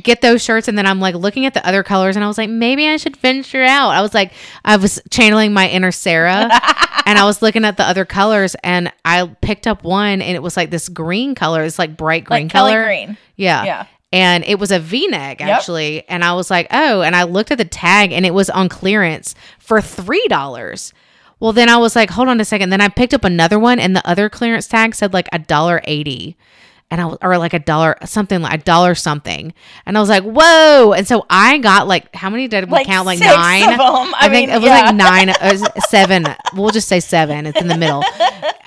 [0.01, 2.37] get those shirts and then I'm like looking at the other colors and I was
[2.37, 3.89] like, maybe I should venture out.
[3.89, 4.31] I was like,
[4.63, 6.49] I was channeling my inner Sarah
[7.05, 10.41] and I was looking at the other colors and I picked up one and it
[10.41, 11.63] was like this green color.
[11.63, 12.85] It's like bright green Like Kelly color.
[12.85, 13.17] Green.
[13.35, 13.63] Yeah.
[13.63, 13.85] Yeah.
[14.13, 16.07] And it was a V neck actually.
[16.09, 18.69] And I was like, oh, and I looked at the tag and it was on
[18.69, 20.93] clearance for three dollars.
[21.39, 22.69] Well, then I was like, hold on a second.
[22.69, 25.81] Then I picked up another one and the other clearance tag said like a dollar
[25.85, 26.37] eighty.
[26.91, 29.53] And I was, or like a dollar, something like a dollar something.
[29.85, 30.91] And I was like, whoa.
[30.91, 33.05] And so I got like, how many did we Like count?
[33.05, 33.63] Like nine?
[33.63, 34.81] I I, think mean, it was yeah.
[34.81, 35.55] like nine, uh,
[35.87, 36.25] seven.
[36.53, 37.47] We'll just say seven.
[37.47, 38.03] It's in the middle.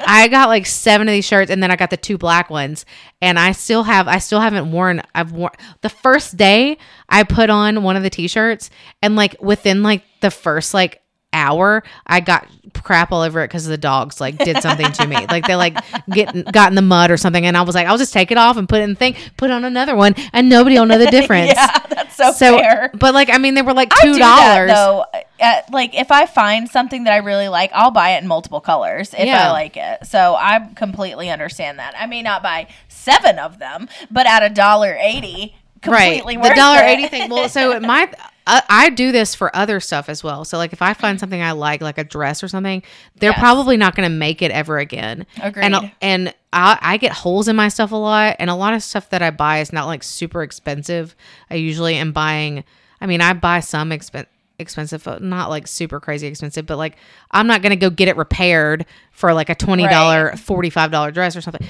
[0.07, 2.87] I got like seven of these shirts and then I got the two black ones.
[3.21, 7.51] And I still have, I still haven't worn, I've worn, the first day I put
[7.51, 8.71] on one of the t shirts
[9.03, 11.03] and like within like the first like
[11.35, 12.47] hour, I got
[12.83, 15.17] crap all over it because the dogs like did something to me.
[15.29, 15.77] Like they like
[16.11, 17.45] get got in the mud or something.
[17.45, 19.17] And I was like, I'll just take it off and put it in the thing,
[19.37, 21.53] put on another one and nobody will know the difference.
[21.55, 22.91] Yeah, that's so, So, fair.
[22.95, 24.71] but like, I mean, they were like two dollars.
[24.71, 25.05] though.
[25.41, 28.61] Uh, like if I find something that I really like, I'll buy it in multiple
[28.61, 29.49] colors if Yeah.
[29.49, 30.07] I like it.
[30.07, 31.95] So I completely understand that.
[31.99, 36.55] I may not buy seven of them, but at a dollar eighty, completely right the
[36.55, 38.11] dollar eighty thing well so my
[38.47, 41.41] I, I do this for other stuff as well so like if i find something
[41.41, 42.83] i like like a dress or something
[43.17, 43.39] they're Yes.
[43.41, 45.93] probably not going to make it ever again and Agreed.
[46.03, 49.09] and I, I get holes in my stuff a lot and a lot of stuff
[49.11, 51.17] that i buy is not like super expensive
[51.51, 52.65] i usually am buying
[53.01, 54.27] i mean i buy some expen-
[54.59, 56.97] expensive uh, not like super crazy expensive but like
[57.31, 60.35] i'm not going to go get it repaired for like a $20 Right.
[60.35, 61.67] $45 dress or something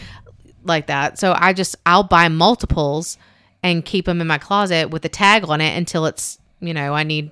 [0.67, 1.19] like that.
[1.19, 3.19] So I just I'll buy multiples
[3.63, 6.95] and keep them in my closet with a tag on it until it's you know
[6.95, 7.31] I need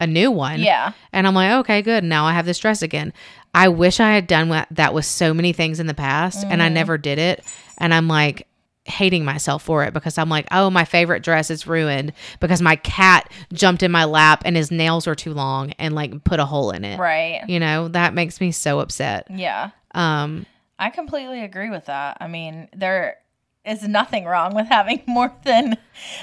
[0.00, 0.60] a new one.
[0.60, 0.92] Yeah.
[1.12, 2.02] And I'm like, okay, good.
[2.04, 3.12] Now I have this dress again.
[3.54, 6.66] I wish I had done that with so many things in the past and I
[6.66, 6.74] Mm-hmm.
[6.74, 7.44] never did it.
[7.78, 8.48] And I'm like
[8.86, 12.74] hating myself for it because I'm like, oh, my favorite dress is ruined because my
[12.76, 16.44] cat jumped in my lap and his nails were too long and like put a
[16.44, 16.98] hole in it.
[16.98, 17.42] Right.
[17.48, 19.28] You know, that makes me so upset.
[19.30, 19.70] Yeah.
[19.94, 20.44] Um,
[20.78, 22.16] I completely agree with that.
[22.20, 23.18] I mean, there
[23.64, 25.76] is nothing wrong with having more than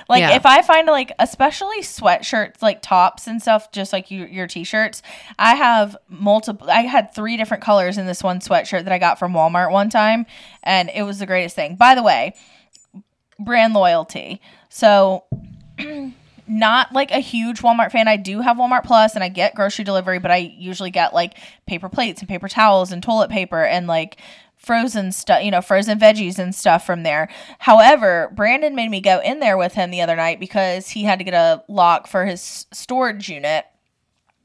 [0.07, 0.35] like Yeah.
[0.35, 5.01] if I find like especially sweatshirts like tops and stuff just like you, your t-shirts.
[5.39, 9.17] I have multiple I had three different colors in this one sweatshirt that I got
[9.17, 10.25] from Walmart one time
[10.63, 11.75] and it was the greatest thing.
[11.75, 12.35] By the way,
[13.39, 14.39] brand loyalty.
[14.69, 15.23] So
[16.47, 18.07] not like a huge Walmart fan.
[18.07, 21.37] I do have Walmart Plus and I get grocery delivery, but I usually get like
[21.65, 24.17] paper plates and paper towels and toilet paper and like
[24.61, 27.27] frozen stuff, you know, frozen veggies and stuff from there.
[27.59, 31.17] However, Brandon made me go in there with him the other night because he had
[31.19, 33.65] to get a lock for his storage unit.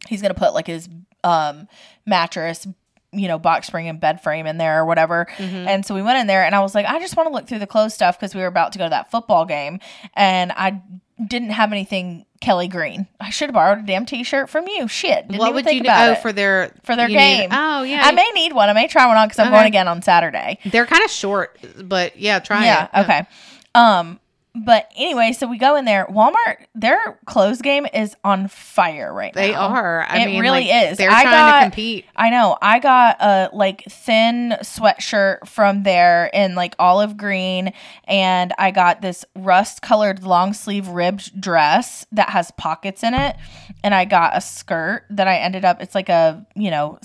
[0.09, 0.89] He's going to put like his
[1.23, 1.69] um
[2.07, 2.67] mattress
[3.13, 5.27] you know, box spring and bed frame in there or whatever.
[5.69, 7.47] And so we went in there and I was like, I just want to look
[7.47, 9.81] through the clothes stuff because we were about to go to that football game
[10.15, 10.83] and I
[11.25, 13.07] didn't have anything Kelly Green.
[13.21, 14.87] I should have borrowed a damn t shirt from you.
[14.89, 15.29] Shit.
[15.29, 16.19] Didn't what would you about Oh, it.
[16.19, 17.51] for their For their you need- game.
[17.53, 18.03] oh, yeah.
[18.05, 18.69] I may need one.
[18.69, 19.57] I may try one on because I'm Okay.
[19.57, 20.59] going again on Saturday.
[20.67, 22.89] They're kind of short, but yeah, try Yeah.
[22.95, 23.01] it.
[23.05, 23.27] Okay.
[23.75, 24.21] Um,
[24.65, 26.07] but anyway, so we go in there.
[26.07, 29.69] Walmart, their clothes game is on fire right They now.
[29.69, 30.07] They are.
[30.09, 30.99] I It mean, really like, is.
[30.99, 32.05] They're I trying got- to compete.
[32.17, 32.57] I know.
[32.63, 37.73] I got a like thin sweatshirt from there in like olive green,
[38.05, 43.37] and I got this rust colored long sleeve ribbed dress that has pockets in it,
[43.85, 45.83] and I got a skirt that I ended up.
[45.83, 46.99] It's like a you know.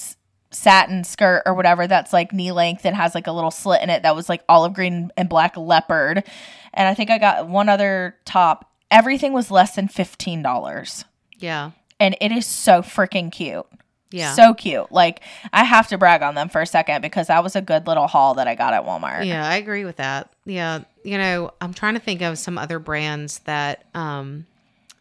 [0.53, 3.89] satin skirt or whatever that's like knee length and has like a little slit in
[3.89, 6.25] it that was like olive green and black leopard
[6.73, 11.05] and i think i got one other top everything was less than $15
[11.39, 11.71] Yeah.
[11.99, 13.65] and it is so freaking cute
[14.11, 14.33] Yeah.
[14.33, 14.91] so cute.
[14.91, 15.21] Like
[15.53, 18.07] I have to brag on them for a second because that was a good little
[18.07, 19.25] haul that I got at Walmart.
[19.25, 20.29] Yeah, I agree with that.
[20.45, 24.45] Yeah, you know, I'm trying to think of some other brands that um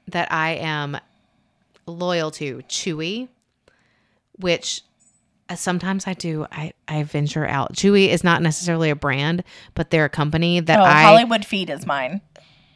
[0.06, 0.96] that I am
[1.86, 2.58] loyal to.
[2.68, 3.26] Chewy,
[4.38, 4.82] which
[5.54, 6.46] sometimes I do.
[6.52, 7.74] I I venture out.
[7.74, 11.70] Chewy is not necessarily a brand, but they're a company that Oh, I Hollywood Feed
[11.70, 12.20] is mine.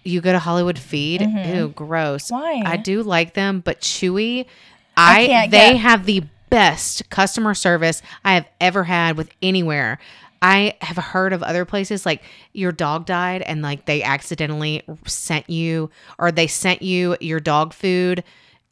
[0.05, 1.21] you go to Hollywood Feed.
[1.23, 1.55] Mm-hmm.
[1.57, 2.31] Ew, gross.
[2.31, 2.63] Why?
[2.65, 4.47] I do like them, but Chewy,
[4.97, 9.99] I, can't they get- have the best customer service I have ever had with anywhere.
[10.43, 15.49] I have heard of other places like your dog died and like they accidentally sent
[15.49, 18.23] you or they sent you your dog food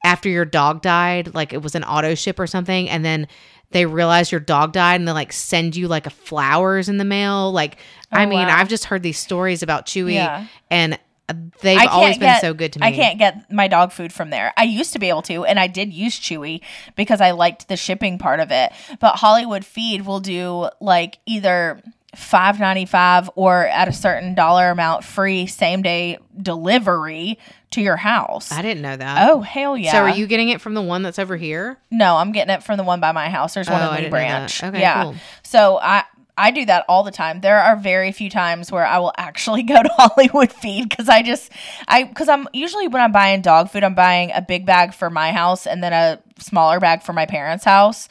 [0.04, 3.26] after your dog died, like it was an auto ship or something, and then
[3.72, 7.04] they realize your dog died and they like send you like a flowers in the
[7.04, 7.52] mail.
[7.52, 7.76] Like
[8.12, 8.56] oh, I Oh, mean, wow.
[8.58, 10.46] I've just heard these stories about Chewy Yeah.
[10.70, 12.86] and uh, they've I can't always been get, so good to me.
[12.88, 14.52] I can't get my dog food from there.
[14.56, 16.60] I used to be able to, and I did use Chewy
[16.96, 18.72] because I liked the shipping part of it.
[19.00, 21.80] But Hollywood Feed will do like either
[22.14, 27.38] five ninety five or at a certain dollar amount free same day delivery
[27.70, 28.52] to your house.
[28.52, 29.30] I didn't know that.
[29.30, 29.92] oh hell yeah!
[29.92, 31.78] So are you getting it from the one that's over here?
[31.90, 33.54] No, I'm getting it from the one by my house.
[33.54, 34.10] There's one Oh, in Lee know.
[34.10, 34.62] Branch.
[34.64, 35.04] Okay, yeah.
[35.04, 35.14] cool.
[35.42, 36.04] So I
[36.36, 37.40] I do that all the time.
[37.40, 41.22] There are very few times where I will actually go to Hollywood Feed because I
[41.22, 41.50] just
[41.88, 45.08] I because I'm usually when I'm buying dog food, I'm buying a big bag for
[45.08, 48.08] my house and then a smaller bag for my parents' house.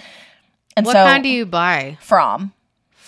[0.75, 2.53] And What so kind do you buy from?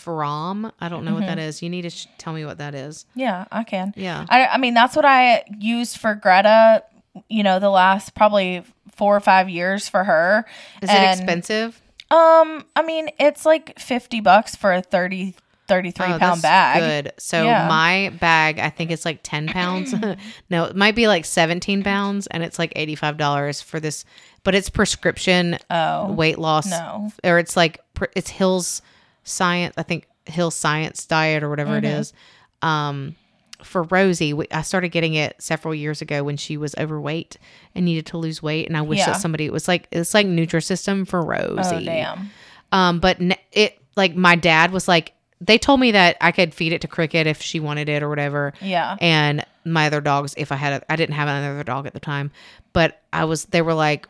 [0.03, 0.71] From?
[0.79, 1.19] I don't know Mm-hmm.
[1.21, 1.61] what that is.
[1.61, 3.05] You need to sh- tell me what that is.
[3.15, 3.93] Yeah, I can.
[3.95, 4.25] Yeah.
[4.29, 6.83] I, I mean, that's what I used for Greta,
[7.29, 8.63] you know, the last probably
[8.95, 10.45] four or five years for her.
[10.81, 11.81] Is it expensive?
[12.11, 15.33] Um, I mean, it's like 50 bucks for a 30,
[15.67, 17.05] 33 Oh, pound that's bag.
[17.05, 17.13] Good.
[17.17, 17.67] So Yeah.
[17.67, 19.93] my bag, I think it's like ten pounds.
[20.49, 24.03] no, it might be like seventeen pounds, and it's like eighty five dollars for this.
[24.43, 27.11] But it's prescription Oh, weight loss, no.
[27.23, 27.79] or it's like
[28.13, 28.81] it's Hills
[29.23, 29.73] Science.
[29.77, 31.85] I think Hill Science Diet or whatever Mm-hmm.
[31.85, 32.13] it is.
[32.61, 33.15] Um,
[33.61, 37.37] for Rosie, we, I started getting it several years ago when she was overweight
[37.75, 39.07] and needed to lose weight, and I wish Yeah.
[39.07, 41.75] that somebody it was like it's like Nutrisystem for Rosie.
[41.75, 42.29] Oh, damn.
[42.73, 43.17] Um, but
[43.51, 46.87] it like my dad was like they told me that I could feed it to
[46.87, 48.53] Cricket if she wanted it or whatever.
[48.61, 48.95] Yeah.
[49.01, 51.99] And my other dogs, if I had, a, I didn't have another dog at the
[51.99, 52.31] time,
[52.71, 53.45] but I was.
[53.45, 54.07] They were like,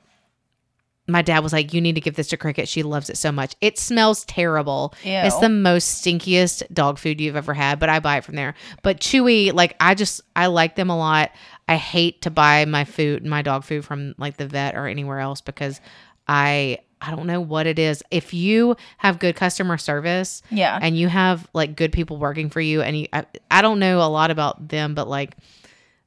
[1.08, 2.70] my dad was like, "You need to give this to Cricket.
[2.70, 3.56] She loves it so much.
[3.60, 4.94] It smells terrible.
[5.04, 5.12] Ew.
[5.12, 8.54] It's the most stinkiest dog food you've ever had, but I buy it from there.
[8.84, 11.32] But Chewy, like, I just I like them a lot.
[11.68, 15.20] I hate to buy my food, my dog food from like the vet or anywhere
[15.20, 15.82] else because
[16.28, 18.02] I I don't know what it is.
[18.12, 20.80] If you have good customer service, Yeah.
[20.82, 24.00] and you have like good people working for you, and you I, I don't know
[24.02, 25.36] a lot about them, but like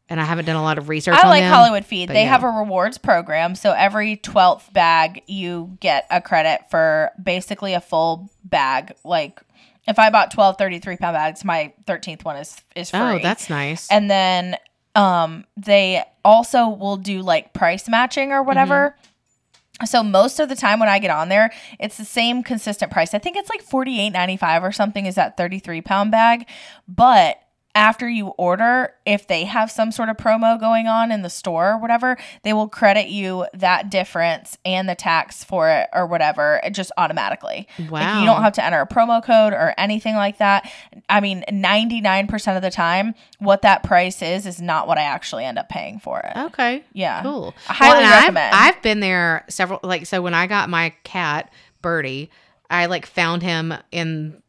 [0.09, 1.15] and I haven't done a lot of research.
[1.17, 2.09] I like them, Hollywood Feed.
[2.09, 2.29] They yeah.
[2.29, 3.55] have a rewards program.
[3.55, 8.95] So every 12th bag, you get a credit for basically a full bag.
[9.05, 9.41] Like
[9.87, 13.01] if I bought 12 33 pound bags, my 13th one is, is free.
[13.01, 13.91] Oh, that's nice.
[13.91, 14.57] and then
[14.95, 18.97] um, they also will do like price matching or whatever.
[18.97, 19.85] Mm-hmm.
[19.85, 23.13] So most of the time when I get on there, it's the same consistent price.
[23.13, 25.05] I think it's like forty eight ninety five or something.
[25.05, 26.49] Is that thirty three pound bag?
[26.89, 27.39] But
[27.77, 31.73] after you order, if they have some sort of promo going on in the store
[31.73, 36.61] or whatever, they will credit you that difference and the tax for it or whatever
[36.73, 37.69] just automatically.
[37.79, 38.21] Like Wow.
[38.21, 40.69] you don't have to enter a promo code or anything like that.
[41.11, 45.45] I mean, 99% of the time, what that price is is not what I actually
[45.45, 46.37] end up paying for it.
[46.47, 46.83] okay.
[46.95, 47.23] Yeah.
[47.23, 47.55] Cool.
[47.69, 48.55] I highly I've- recommend.
[48.55, 52.31] I've, been there several like so when I got my cat, Birdie,
[52.71, 54.43] I like found him in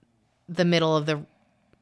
[0.47, 1.25] the middle of the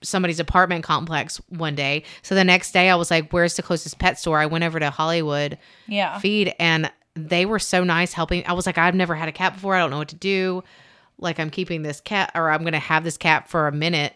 [0.01, 2.03] somebody's apartment complex one day.
[2.21, 4.39] So the next day I was like, Where's the closest pet store?
[4.39, 6.19] I went over to Hollywood Yeah.
[6.19, 8.45] feed and they were so nice helping.
[8.45, 9.75] I was like, I've never had a cat before.
[9.75, 10.63] I don't know what to do.
[11.17, 14.13] Like I'm keeping this cat or I'm gonna have this cat for a minute.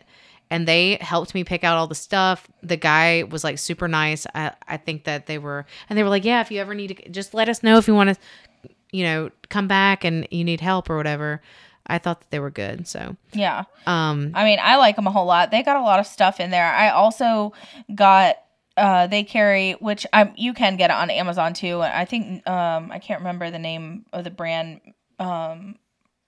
[0.51, 2.47] And they helped me pick out all the stuff.
[2.63, 4.25] The guy was like super nice.
[4.33, 6.97] I, I think that they were and they were like, Yeah, if you ever need
[6.97, 10.43] to just let us know if you want to, you know, come back and you
[10.43, 11.41] need help or whatever.
[11.89, 12.87] I thought that they were good.
[12.87, 13.63] So Yeah.
[13.87, 15.51] um I mean, I like them a whole lot.
[15.51, 16.71] They got a lot of stuff in there.
[16.71, 17.53] I also
[17.93, 18.35] got
[18.77, 21.81] uh they carry which um you can get it on Amazon too.
[21.81, 24.81] I think um I can't remember the name of the brand
[25.19, 25.75] um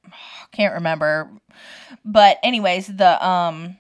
[0.52, 1.30] can't remember.
[2.04, 3.78] But anyways, the um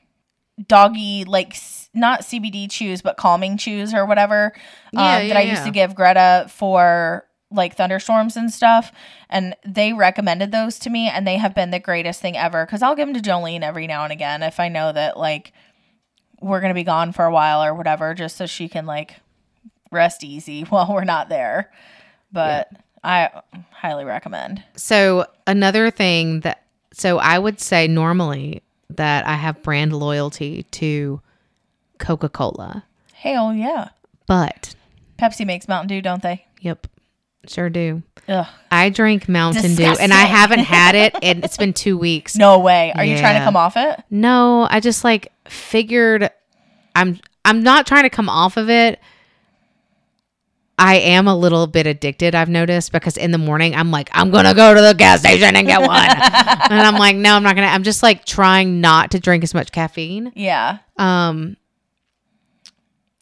[0.67, 4.53] doggy like s- not CBD chews but calming chews or whatever
[4.95, 5.65] um, Yeah, that yeah, I used yeah.
[5.65, 8.91] to give Greta for like thunderstorms and stuff
[9.29, 12.81] and they recommended those to me and they have been the greatest thing ever because
[12.81, 15.51] i'll give them to jolene every now and again if i know that like
[16.41, 19.15] we're gonna be gone for a while or whatever just so she can like
[19.91, 21.71] rest easy while we're not there.
[22.31, 22.69] But
[23.03, 23.29] i
[23.71, 24.63] highly recommend.
[24.75, 31.21] So another thing that so I would say normally that I have brand loyalty to
[31.99, 32.83] Coca-Cola.
[33.13, 33.89] hell yeah.
[34.27, 34.75] But
[35.17, 36.45] pepsi makes mountain dew don't they?
[36.61, 36.87] Yep,
[37.47, 38.03] sure do.
[38.27, 38.45] Ugh.
[38.69, 42.35] I drink Mountain Dew and I haven't had it and it's been 2 weeks.
[42.35, 46.29] no way are you trying to come off it No, I just like figured
[46.95, 48.99] I'm I'm not trying to come off of it.
[50.77, 54.31] I am a little bit addicted, I've noticed, because in the morning I'm like, I'm
[54.31, 55.89] gonna go to the gas station and get one.
[56.09, 59.53] and I'm like, no, I'm not gonna I'm just like trying not to drink as
[59.53, 60.31] much caffeine.
[60.35, 61.57] yeah Um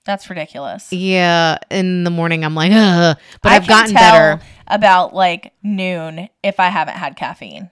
[0.09, 3.17] that's ridiculous yeah, in the morning I'm like, Ugh.
[3.41, 4.41] but I I've can gotten tell better.
[4.67, 7.69] about like noon if i haven't had caffeine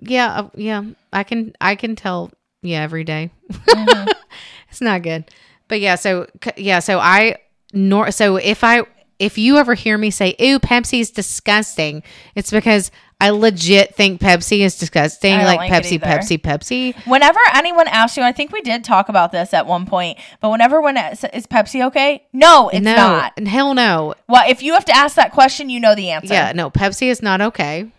[0.00, 0.82] Yeah, uh, yeah.
[1.12, 2.30] I can I can tell
[2.62, 3.30] yeah every day.
[3.52, 4.08] Mm-hmm.
[4.70, 5.24] it's not good.
[5.68, 7.36] But yeah, so yeah, so I
[7.72, 8.82] nor so if I
[9.18, 12.02] if you ever hear me say ew Pepsi's disgusting,
[12.34, 12.90] it's because
[13.22, 15.34] I legit think Pepsi is disgusting.
[15.34, 16.00] I Like, like Pepsi.
[16.00, 17.06] Pepsi, Pepsi.
[17.06, 20.50] Whenever anyone asks you, I think we did talk about this at one point, but
[20.50, 22.26] whenever when is Pepsi okay?
[22.32, 23.38] No, it's no, not.
[23.46, 24.14] hell no.
[24.28, 26.34] Well, if you have to ask that question, you know the answer.
[26.34, 27.90] Yeah, no, Pepsi is not okay.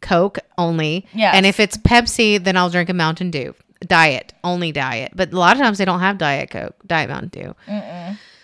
[0.00, 1.06] Coke only.
[1.12, 1.34] Yes.
[1.34, 3.54] And if it's Pepsi, then I'll drink a Mountain Dew.
[3.80, 5.12] Diet, only diet.
[5.14, 7.54] But a lot of times they don't have Diet Coke, Diet Mountain Dew.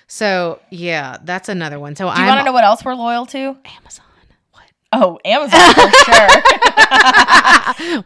[0.07, 1.97] So yeah, that's another one.
[1.97, 3.57] So I'm want to know what else we're loyal to?
[3.65, 4.04] Amazon.
[4.97, 6.29] Oh, Amazon for sure.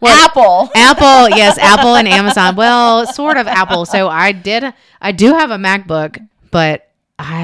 [0.08, 0.70] Apple.
[0.74, 2.56] Apple, yes, Apple and Amazon.
[2.56, 3.84] Well, sort of Apple.
[3.84, 7.42] So I did, I do have a MacBook, but I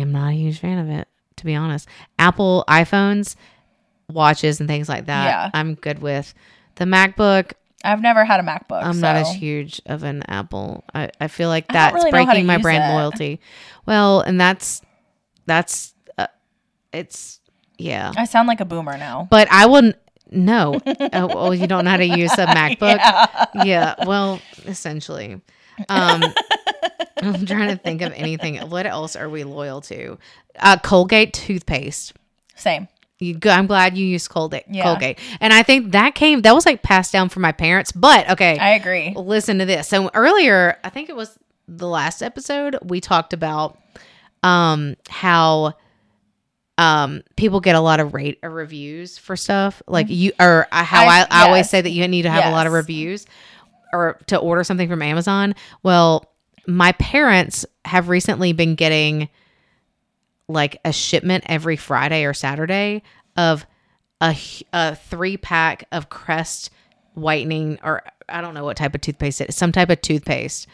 [0.00, 1.88] am not a huge fan of it, to be honest.
[2.20, 3.34] Apple iPhones,
[4.08, 5.26] watches, and things like that.
[5.26, 5.50] Yeah.
[5.54, 6.32] I'm good with.
[6.76, 8.82] The MacBook, I've never had a MacBook.
[8.82, 9.00] I'm so.
[9.00, 10.84] not as huge of an Apple.
[10.94, 12.94] I, I feel like that's really know how to breaking my brand it.
[12.94, 13.40] loyalty.
[13.86, 14.82] Well, and that's
[15.46, 16.26] that's uh,
[16.92, 17.37] it's
[17.78, 18.12] yeah.
[18.16, 19.26] I sound like a boomer now.
[19.30, 19.96] But I wouldn't.
[20.30, 20.78] No.
[20.84, 22.98] oh, well, you don't know how to use a MacBook.
[23.64, 23.94] Yeah.
[24.06, 25.40] Well, essentially.
[25.88, 26.22] Um,
[27.22, 28.56] I'm trying to think of anything.
[28.68, 30.18] What else are we loyal to?
[30.58, 32.12] Uh, Colgate toothpaste.
[32.56, 32.88] Same.
[33.20, 34.64] You, go- I'm glad you used Colgate.
[34.68, 34.84] Yeah.
[34.84, 37.90] Colgate, and I think that came that was like passed down from my parents.
[37.90, 39.12] But okay, I agree.
[39.16, 39.88] listen to this.
[39.88, 41.36] So earlier, I think it was
[41.66, 43.76] the last episode, we talked about
[44.44, 45.74] um how
[46.78, 50.82] um people get a lot of rate or reviews for stuff like you or uh,
[50.84, 51.32] how I, Mm-hmm.
[51.32, 51.70] I- I, always yes.
[51.70, 53.26] say that you need to have a lot of reviews
[53.92, 55.54] or to order something from Amazon.
[55.82, 56.30] Well,
[56.66, 59.28] my parents have recently been getting
[60.48, 63.02] like a shipment every Friday or Saturday
[63.36, 63.66] of
[64.20, 64.36] a,
[64.72, 66.70] a three pack of Crest
[67.14, 70.66] whitening or I don't know what type of toothpaste it is, some type of toothpaste.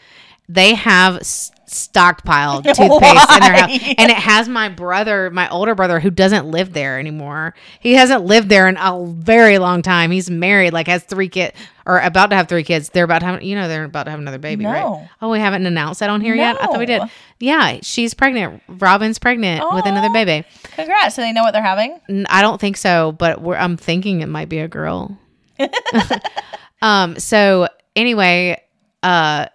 [0.47, 5.73] They have s- stockpiled toothpaste in their house, and it has my brother, my older
[5.75, 7.55] brother, who doesn't live there anymore.
[7.79, 10.11] He hasn't lived there in a very long time.
[10.11, 12.89] He's married, like has three kids, or about to have three kids.
[12.89, 15.07] They're about to have, you know, they're about to have another baby, right?
[15.21, 16.61] Oh, we haven't announced that on here yet.
[16.61, 17.01] I thought we did.
[17.39, 18.61] Yeah, she's pregnant.
[18.67, 20.45] Robin's pregnant with another baby.
[20.75, 21.15] Congrats.
[21.15, 21.99] So they know what they're having?
[22.29, 25.17] I don't think so, but we're, I'm thinking it might be a girl.
[26.81, 27.19] um.
[27.19, 28.61] So anyway,
[29.03, 29.47] uh,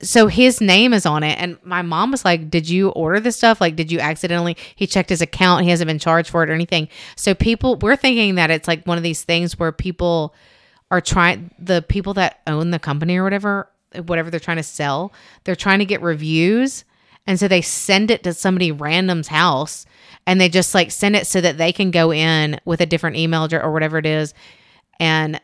[0.00, 3.36] so his name is on it, and my mom was like, "Did you order this
[3.36, 3.60] stuff?
[3.60, 5.64] Like, did you accidentally?" He checked his account.
[5.64, 6.88] He hasn't been charged for it or anything.
[7.16, 10.34] So people, we're thinking that it's like one of these things where people
[10.90, 13.68] are trying the people that own the company or whatever,
[14.06, 15.12] whatever they're trying to sell,
[15.44, 16.84] they're trying to get reviews.
[17.26, 19.84] And so they send it to somebody random's house
[20.26, 23.16] and they just like send it so that they can go in with a different
[23.16, 24.32] email or whatever it is
[24.98, 25.40] and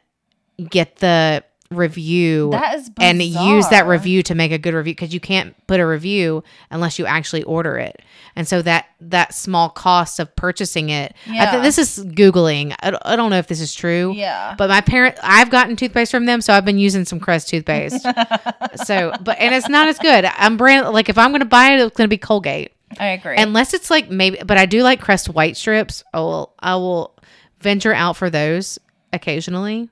[0.70, 1.44] get the
[1.74, 5.54] review That is and use that review to make a good review because you can't
[5.66, 8.00] put a review unless you actually order it.
[8.36, 11.50] And so that that small cost of purchasing it, I Yeah.
[11.50, 12.74] think this is googling.
[12.80, 14.12] I, don't- I don't know if this is true.
[14.16, 14.54] Yeah.
[14.56, 18.02] But my parent, I've gotten toothpaste from them, so I've been using some Crest toothpaste.
[18.84, 20.24] so, but and it's not as good.
[20.24, 23.08] I'm brand like if I'm going to buy it, it's going to be Colgate, I
[23.08, 23.36] agree.
[23.36, 24.38] unless it's like maybe.
[24.44, 26.02] But I do like Crest white strips.
[26.12, 27.16] I will, I will
[27.60, 28.78] venture out for those
[29.12, 29.88] occasionally,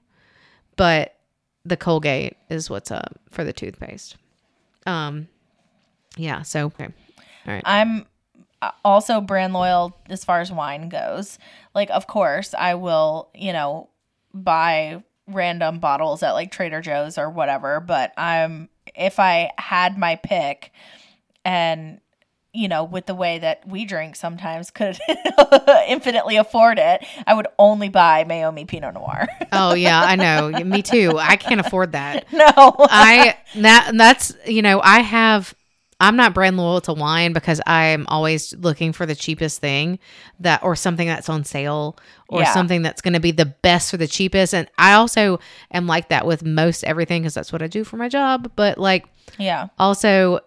[0.76, 1.14] but
[1.64, 4.16] the Colgate is what's up for the toothpaste.
[4.86, 5.28] Um,
[6.16, 6.42] yeah.
[6.42, 6.88] So okay,
[7.46, 7.62] all right.
[7.64, 8.06] I'm
[8.60, 11.38] uh, also brand loyal as far as wine goes.
[11.74, 13.88] Like, of course, I will, you know,
[14.32, 17.80] buy random bottles at like Trader Joe's or whatever.
[17.80, 20.72] But I'm, if I had my pick
[21.44, 22.00] and,
[22.54, 24.98] you know, with the way that we drink sometimes could
[25.88, 29.26] infinitely afford it, I would only buy Meiomi Pinot Noir.
[29.54, 30.50] Oh yeah, I know.
[30.64, 31.18] Me too.
[31.18, 32.26] I can't afford that.
[32.32, 32.48] no.
[32.56, 35.54] I that that's you know I have
[36.00, 39.98] I'm not brand loyal to wine because I'm always looking for the cheapest thing
[40.40, 41.98] that or something that's on sale
[42.28, 42.52] or Yeah.
[42.54, 45.38] something that's going to be the best for the cheapest and I also
[45.70, 48.78] am like that with most everything because that's what I do for my job but
[48.78, 49.06] like
[49.38, 49.68] yeah.
[49.78, 50.40] also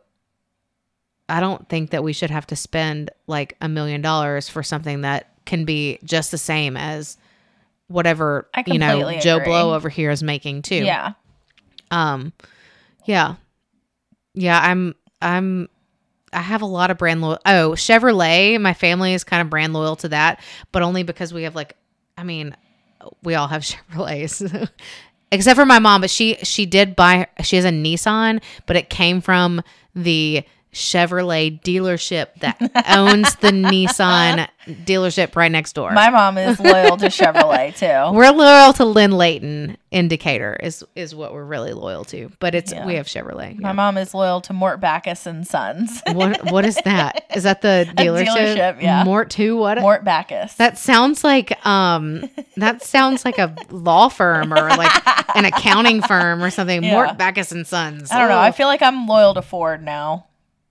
[1.27, 5.01] I don't think that we should have to spend like a million dollars for something
[5.01, 7.17] that can be just the same as
[7.87, 9.39] whatever you know completely Joe.
[9.39, 10.83] Blow over here is making too.
[10.83, 11.13] Yeah.
[11.91, 12.33] Um,
[13.05, 13.35] yeah,
[14.33, 14.59] yeah.
[14.59, 15.69] I'm I'm
[16.33, 17.39] I have a lot of brand loyal.
[17.45, 18.59] Oh, Chevrolet.
[18.59, 21.75] My family is kind of brand loyal to that, but only because we have like,
[22.17, 22.55] I mean,
[23.23, 24.69] we all have Chevrolets.
[25.31, 28.89] Except for my mom, but she she did buy she has a Nissan, but it
[28.89, 29.61] came from
[29.95, 30.43] the
[30.75, 32.57] Chevrolet dealership that
[32.89, 35.91] owns the Nissan dealership right next door.
[35.93, 38.13] My mom is loyal to Chevrolet too.
[38.13, 42.29] we're loyal to Lynn Layton in Decatur is is what we're really loyal to.
[42.39, 42.85] But it's Yeah.
[42.85, 43.57] we have Chevrolet.
[43.57, 43.73] My yeah.
[43.73, 46.01] mom is loyal to Mort Backus and Sons.
[46.11, 47.25] What what is that?
[47.33, 48.25] Is that the dealership?
[48.27, 49.05] dealership, yeah.
[49.05, 49.79] Mort two what?
[49.79, 50.55] Mort Backus.
[50.55, 54.91] that sounds like um that sounds like a law firm or like
[55.37, 56.83] an accounting firm or something.
[56.83, 56.91] Yeah.
[56.91, 58.11] Mort Backus and Sons.
[58.11, 58.37] I don't know.
[58.37, 58.51] I Oh.
[58.51, 60.25] feel like I'm loyal to Ford now.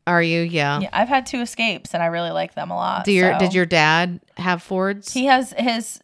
[0.07, 0.43] Are you?
[0.43, 0.81] Yeah.
[0.81, 3.05] Yeah, I've had two escapes and I really like them a lot.
[3.05, 5.13] Do your so- did your dad have Fords?
[5.13, 6.01] He has his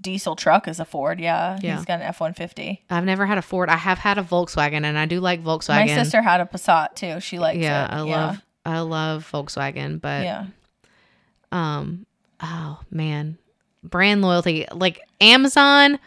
[0.00, 1.20] diesel truck is a Ford.
[1.20, 1.76] Yeah, Yeah.
[1.76, 2.82] he's got an F one fifty.
[2.90, 3.68] I've never had a Ford.
[3.68, 5.86] I have had a Volkswagen and I do like Volkswagen.
[5.86, 7.20] My sister had a Passat too.
[7.20, 7.90] She likes yeah, it.
[7.92, 10.46] I love I love Volkswagen, but Yeah.
[11.52, 12.06] um
[12.40, 13.38] oh man
[13.84, 15.98] brand loyalty like amazon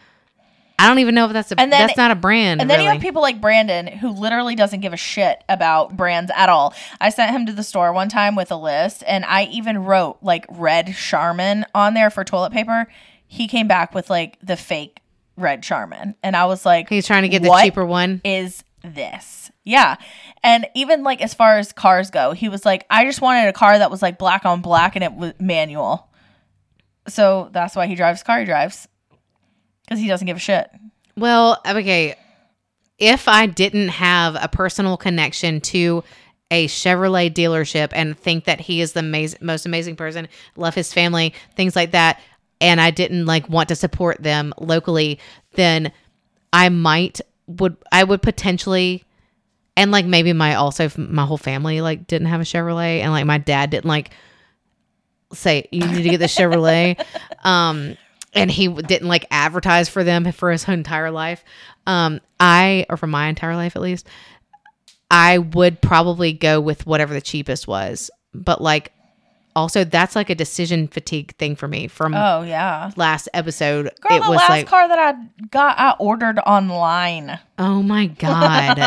[0.78, 2.80] i don't even know if that's a And then- that's not a brand And then
[2.80, 6.74] you have people like Brandon who literally doesn't give a shit about brands at all.
[7.00, 10.18] I sent him to the store one time with a list and I even wrote
[10.22, 12.86] like red Charmin on there for toilet paper.
[13.26, 15.00] He came back with like the fake
[15.36, 16.14] red Charmin.
[16.22, 19.50] And I was like, he's trying to get the "What cheaper one is this?
[19.64, 19.96] Yeah.
[20.44, 23.52] And even like as far as cars go, he was like, I just wanted a
[23.52, 26.08] car that was like black on black and it was manual.
[27.08, 28.88] So that's why he drives car he drives.
[29.86, 30.68] Because he doesn't give a shit.
[31.16, 32.16] well okay
[32.98, 36.02] if i didn't have a personal connection to
[36.50, 39.02] a chevrolet dealership and think that he is the
[39.40, 42.20] most amazing person love his family things like that
[42.60, 45.18] and i didn't like want to support them locally
[45.54, 45.92] then
[46.52, 49.04] i might would i would potentially
[49.76, 53.26] and like maybe my also my whole family like didn't have a Chevrolet and like
[53.26, 54.10] my dad didn't like
[55.32, 56.98] say you need to get the Chevrolet
[57.44, 57.96] um
[58.36, 61.44] and he didn't like advertise for them for his entire life.
[61.86, 64.06] Um I or for my entire life at least
[65.10, 68.10] I would probably go with whatever the cheapest was.
[68.34, 68.92] But like
[69.56, 72.92] also that's like a decision fatigue thing for me from Oh yeah.
[72.94, 73.90] last episode.
[74.00, 75.14] Girl, it the was last like, car that I
[75.50, 77.38] got, I ordered online.
[77.58, 78.78] oh my god.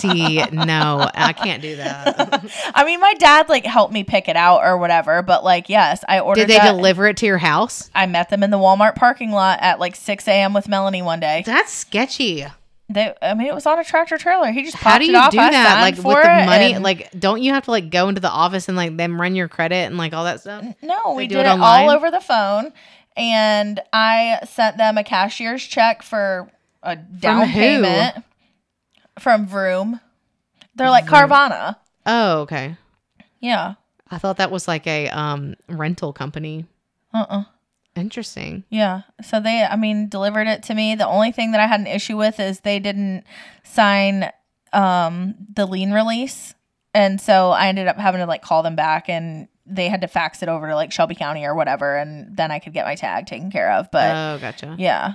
[0.00, 2.44] See, no, I can't do that.
[2.74, 6.04] I mean, my dad like helped me pick it out or whatever, but like, yes,
[6.08, 6.46] I ordered.
[6.48, 7.88] Did they deliver it to your house?
[7.94, 10.52] I met them in the Walmart parking lot at like 6 a.m.
[10.52, 11.44] with Melanie one day.
[11.46, 12.44] That's sketchy.
[12.88, 14.52] They, I mean, it was on a tractor trailer.
[14.52, 15.32] He just How do it you off.
[15.32, 15.80] do that?
[15.82, 16.72] Like with the money?
[16.74, 19.34] and- Like, don't you have to like go into the office and like them run
[19.34, 20.64] your credit and like all that stuff?
[20.82, 22.72] no, we did it it, all over the phone,
[23.16, 26.48] and I sent them a cashier's check for
[26.82, 27.52] a down who?
[27.54, 28.24] payment
[29.18, 29.98] from Vroom.
[30.76, 31.76] They're like Carvana.
[32.04, 32.76] Oh, okay.
[33.40, 33.74] Yeah.
[34.08, 36.66] I thought that was like a um rental company.
[37.12, 37.26] Uh.
[37.28, 37.44] uh
[37.96, 38.64] Interesting.
[38.68, 39.02] Yeah.
[39.22, 40.94] So they, I mean, delivered it to me.
[40.94, 43.24] The only thing that I had an issue with is they didn't
[43.64, 44.30] sign
[44.72, 46.54] um, the lien release.
[46.94, 50.08] And so I ended up having to like call them back and they had to
[50.08, 51.96] fax it over to like Shelby County or whatever.
[51.96, 53.90] And then I could get my tag taken care of.
[53.90, 54.76] But Oh, gotcha.
[54.78, 55.14] yeah.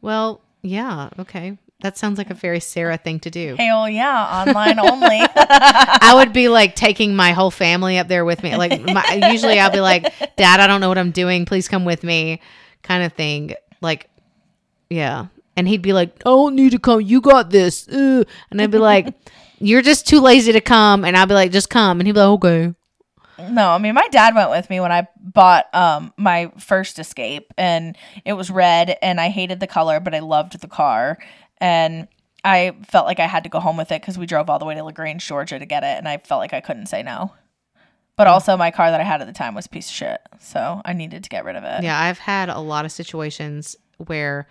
[0.00, 1.58] Well, yeah, okay.
[1.82, 3.56] That sounds like a very Sarah thing to do.
[3.58, 4.44] Hell yeah.
[4.46, 5.18] Online only.
[5.36, 8.56] I would be like taking my whole family up there with me.
[8.56, 10.04] Like my, usually I'll be like,
[10.36, 11.44] "Dad, I don't know what I'm doing.
[11.44, 12.40] Please come with me,"
[12.82, 13.54] kind of thing.
[13.80, 14.08] Like,
[14.90, 15.26] yeah.
[15.56, 17.00] And he'd be like, "I don't need to come.
[17.00, 18.22] You got this." Uh.
[18.52, 19.12] And I'd be like,
[19.58, 22.20] "You're just too lazy to come." And I'd be like, "Just come." And he'd be
[22.20, 22.74] like, "Okay."
[23.50, 27.52] No, I mean my dad went with me when I bought um my first Escape
[27.58, 31.18] and it was red and I hated the color but I loved the car
[31.62, 32.08] and
[32.44, 34.64] I felt like I had to go home with it cuz we drove all the
[34.64, 37.32] way to LaGrange, Georgia to get it and I felt like I couldn't say no.
[38.16, 38.30] But mm.
[38.30, 40.20] also my car that I had at the time was a piece of shit.
[40.40, 41.82] So I needed to get rid of it.
[41.82, 44.48] Yeah, I've had a lot of situations where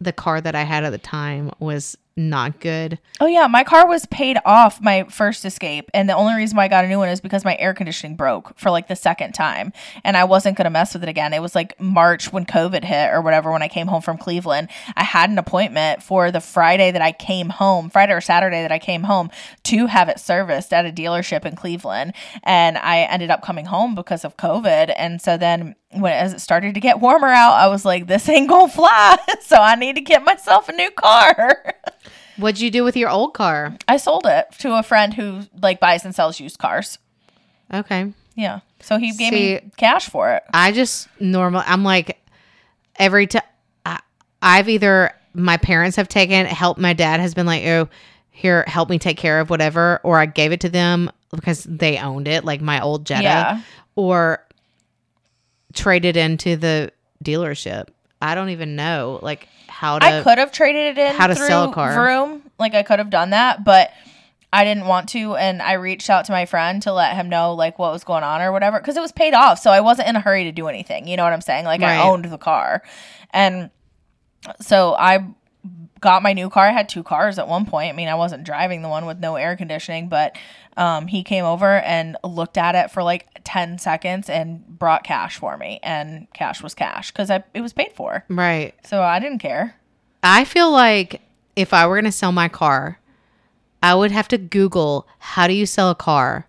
[0.00, 3.00] the car that I had at the time was not good.
[3.20, 6.64] Oh yeah, my car was paid off my first escape, and the only reason why
[6.64, 9.32] I got a new one is because my air conditioning broke for like the second
[9.32, 9.72] time,
[10.04, 11.32] and I wasn't gonna mess with it again.
[11.32, 14.68] It was like March when COVID hit or whatever when I came home from Cleveland.
[14.96, 18.72] I had an appointment for the Friday that I came home, Friday or Saturday that
[18.72, 19.30] I came home
[19.64, 23.96] to have it serviced at a dealership in Cleveland, and I ended up coming home
[23.96, 27.66] because of COVID, and so then when as it started to get warmer out, I
[27.66, 31.74] was like, this ain't gonna fly, so I need to get myself a new car.
[32.36, 33.76] What'd you do with your old car?
[33.86, 36.98] I sold it to a friend who like buys and sells used cars.
[37.72, 38.12] Okay.
[38.34, 38.60] Yeah.
[38.80, 40.42] So he gave See- me cash for it.
[40.52, 41.62] I just normal.
[41.66, 42.20] I'm like
[42.96, 43.42] every time
[44.42, 46.76] I've either my parents have taken help.
[46.78, 47.88] My dad has been like, oh,
[48.30, 51.98] here, help me take care of whatever, or I gave it to them because they
[51.98, 53.60] owned it, like my old Jetta, Yeah.
[53.96, 54.44] or
[55.72, 56.92] traded into the
[57.24, 57.88] dealership.
[58.24, 60.06] I don't even know like how to.
[60.06, 61.94] I could have traded it in how to sell a car.
[61.94, 62.42] Vroom.
[62.58, 63.90] Like I could have done that, but
[64.50, 67.52] I didn't want to and I reached out to my friend to let him know
[67.54, 70.08] like what was going on or whatever cuz it was paid off, so I wasn't
[70.08, 71.06] in a hurry to do anything.
[71.06, 71.64] You know what I'm saying?
[71.66, 71.98] Like Right.
[71.98, 72.82] I owned the car.
[73.30, 73.70] And
[74.60, 75.26] so I
[76.04, 76.66] got my new car.
[76.66, 77.88] I had two cars at one point.
[77.88, 80.36] I mean, I wasn't driving the one with no air conditioning, but
[80.76, 85.38] um, he came over and looked at it for like 10 seconds and brought cash
[85.38, 85.80] for me.
[85.82, 88.22] And cash was cash because I it was paid for.
[88.28, 88.74] right.
[88.84, 89.76] So I didn't care.
[90.22, 91.22] I feel like
[91.56, 93.00] if I were going to sell my car,
[93.82, 96.46] I would have to Google how do you sell a car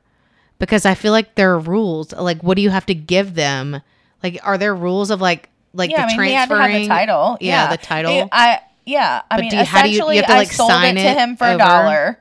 [0.59, 2.11] because I feel like there are rules.
[2.11, 3.81] Like, what do you have to give them?
[4.21, 6.73] Like, are there rules of like like yeah, the I mean, he had to transferring?
[6.73, 7.37] have the title.
[7.39, 8.29] Yeah, the title.
[8.33, 9.21] I yeah.
[9.29, 10.71] I But mean, do you- how do you- you essentially, have to, like, I sold
[10.71, 11.55] sign it to him for over?
[11.55, 12.19] a dollar,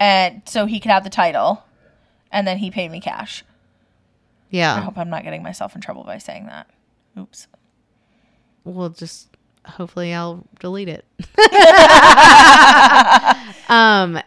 [0.00, 1.64] and so he could have the title,
[2.32, 3.44] and then he paid me cash.
[4.50, 4.74] Yeah.
[4.76, 6.68] I hope I'm not getting myself in trouble by saying that.
[7.18, 7.46] Oops.
[8.64, 9.28] Well, just
[9.66, 11.04] hopefully I'll delete it.
[13.68, 14.20] um.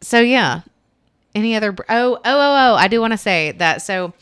[0.00, 0.62] So yeah.
[1.34, 1.72] Any other?
[1.72, 2.74] Br- oh, oh, oh, oh!
[2.76, 3.82] I do want to say that.
[3.82, 4.12] So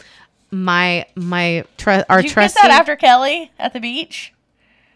[0.51, 2.61] my my tr- our Did you trustee.
[2.62, 4.32] that after Kelly at the beach?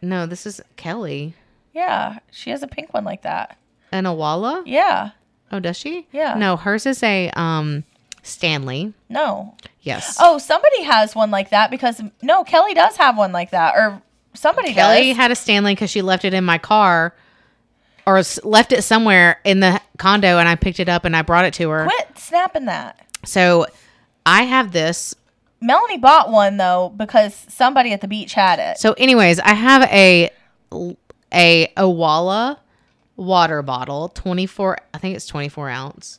[0.03, 1.35] no, this is Kelly
[1.75, 3.59] Yeah, she has a pink one like that.
[3.93, 4.63] and Owala.
[4.65, 5.11] Yeah.
[5.53, 6.07] Oh, does she?
[6.13, 6.35] Yeah.
[6.35, 7.85] No, hers is a um
[8.23, 8.95] Stanley.
[9.11, 9.55] No.
[9.83, 10.17] Yes.
[10.19, 14.01] Oh, somebody has one like that because no, Kelly does have one like that, or
[14.33, 15.17] somebody Kelly does.
[15.17, 17.15] had a Stanley because she left it in my car,
[18.07, 21.45] or left it somewhere in the condo, and I picked it up and I brought
[21.45, 21.85] it to her.
[21.85, 22.99] Quit snapping that.
[23.25, 23.67] So
[24.25, 25.15] I have this.
[25.61, 28.79] Melanie bought one though because somebody at the beach had it.
[28.79, 30.31] So, anyways, I have a
[31.35, 32.59] a Owala
[33.17, 34.79] water bottle, twenty four.
[34.95, 36.19] I think it's twenty four ounce,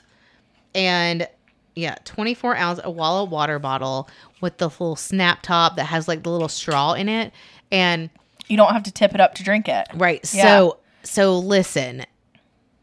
[0.74, 1.28] and
[1.76, 4.09] yeah, twenty four ounce Owala water bottle
[4.41, 7.34] with the little snap top that has like the little straw in it,
[7.72, 8.09] and
[8.47, 9.88] You don't have to tip it up to drink it.
[9.95, 10.20] Right.
[10.34, 10.43] Yeah.
[10.43, 12.05] So so listen,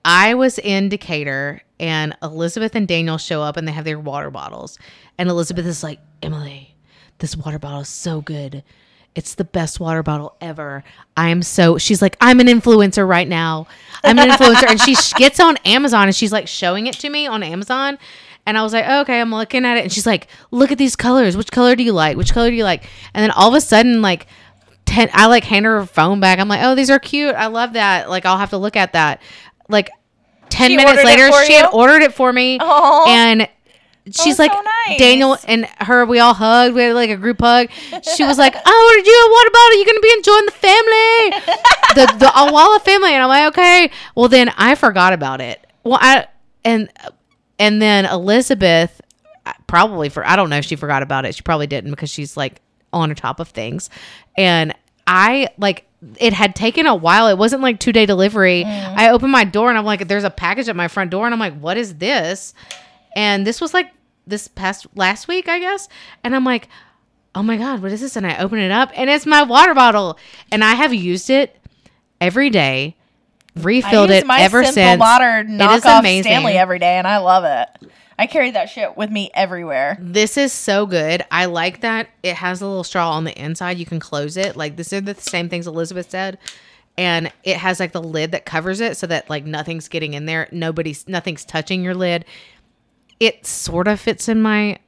[0.04, 4.30] I was in Decatur and Elizabeth and Daniel show up and they have their water
[4.30, 4.78] bottles.
[5.18, 6.74] And Elizabeth is like, Emily,
[7.18, 8.64] this water bottle is so good.
[9.14, 10.84] It's the best water bottle ever.
[11.16, 13.66] I am so, she's like, I'm an influencer right now.
[14.02, 14.68] I'm an influencer.
[14.68, 17.98] and she gets on Amazon and she's like showing it to me on Amazon.
[18.46, 19.82] And I was like, okay, I'm looking at it.
[19.82, 21.36] And she's like, look at these colors.
[21.36, 22.16] Which color do you like?
[22.16, 22.84] Which color do you like?
[23.14, 24.26] And then all of a sudden, like,
[24.84, 26.40] ten, I like hand her her phone back.
[26.40, 27.36] I'm like, oh, these are cute.
[27.36, 28.10] I love that.
[28.10, 29.22] Like, I'll have to look at that.
[29.68, 29.90] Like,
[30.48, 32.58] 10 She minutes later, she had ordered it for me.
[32.60, 33.06] Aw.
[33.08, 33.48] And
[34.06, 34.98] she's that's like, so nice.
[34.98, 36.74] Daniel and her, we all hugged.
[36.74, 37.68] We had like a group hug.
[38.16, 39.68] She was like, "Oh, ordered you What about?
[39.76, 41.30] You're going to be enjoying the family,
[41.94, 43.12] the, the Owala family.
[43.12, 43.90] And I'm like, okay.
[44.14, 45.66] Well, then I forgot about it.
[45.84, 46.26] Well, I,
[46.64, 46.90] and,
[47.58, 49.00] and then Elizabeth,
[49.66, 51.34] probably for, I don't know she forgot about it.
[51.34, 52.60] She probably didn't because she's like
[52.92, 53.90] on top of things.
[54.36, 54.74] And
[55.06, 55.86] I like,
[56.18, 57.28] it had taken a while.
[57.28, 58.64] It wasn't like two day delivery.
[58.64, 58.96] Mm.
[58.96, 61.26] I opened my door and I'm like, there's a package at my front door.
[61.26, 62.54] And I'm like, what is this?
[63.16, 63.92] And this was like
[64.26, 65.88] this past last week, I guess.
[66.24, 66.68] And I'm like,
[67.34, 68.16] oh my God, what is this?
[68.16, 70.18] And I open it up and it's my water bottle.
[70.50, 71.58] And I have used it
[72.20, 72.96] every day,
[73.56, 75.00] refilled it my ever since.
[75.00, 76.30] water it is knockoff amazing.
[76.30, 77.92] Stanley every day, and I love it.
[78.18, 79.96] I carry that shit with me everywhere.
[79.98, 81.24] This is so good.
[81.30, 83.78] I like that it has a little straw on the inside.
[83.78, 84.56] You can close it.
[84.56, 86.38] Like this are the same things Elizabeth said.
[86.98, 90.26] And it has like the lid that covers it so that like nothing's getting in
[90.26, 90.46] there.
[90.52, 92.26] Nobody's nothing's touching your lid.
[93.22, 94.80] It sort of fits in my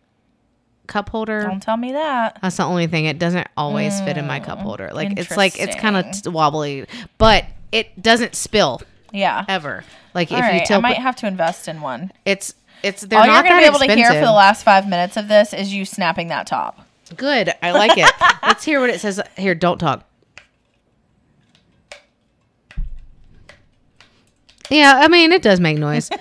[0.88, 1.42] cup holder.
[1.42, 2.36] Don't tell me that.
[2.42, 3.04] That's the only thing.
[3.04, 4.90] It doesn't always fit in my cup mm, holder.
[4.92, 6.84] Like it's like it's kind of t- wobbly,
[7.16, 8.82] but it doesn't spill
[9.12, 9.44] Yeah.
[9.48, 9.84] ever.
[10.14, 12.10] Like All if you right, I might have to invest in one.
[12.24, 15.16] it's it's they're All you're gonna be able to hear for the last five minutes
[15.16, 16.84] of this is you snapping that top.
[17.16, 17.52] Good.
[17.62, 18.10] I like it.
[18.42, 19.20] Let's hear what it says.
[19.36, 20.04] Here, don't talk.
[24.70, 26.10] Yeah, I mean, it does make noise.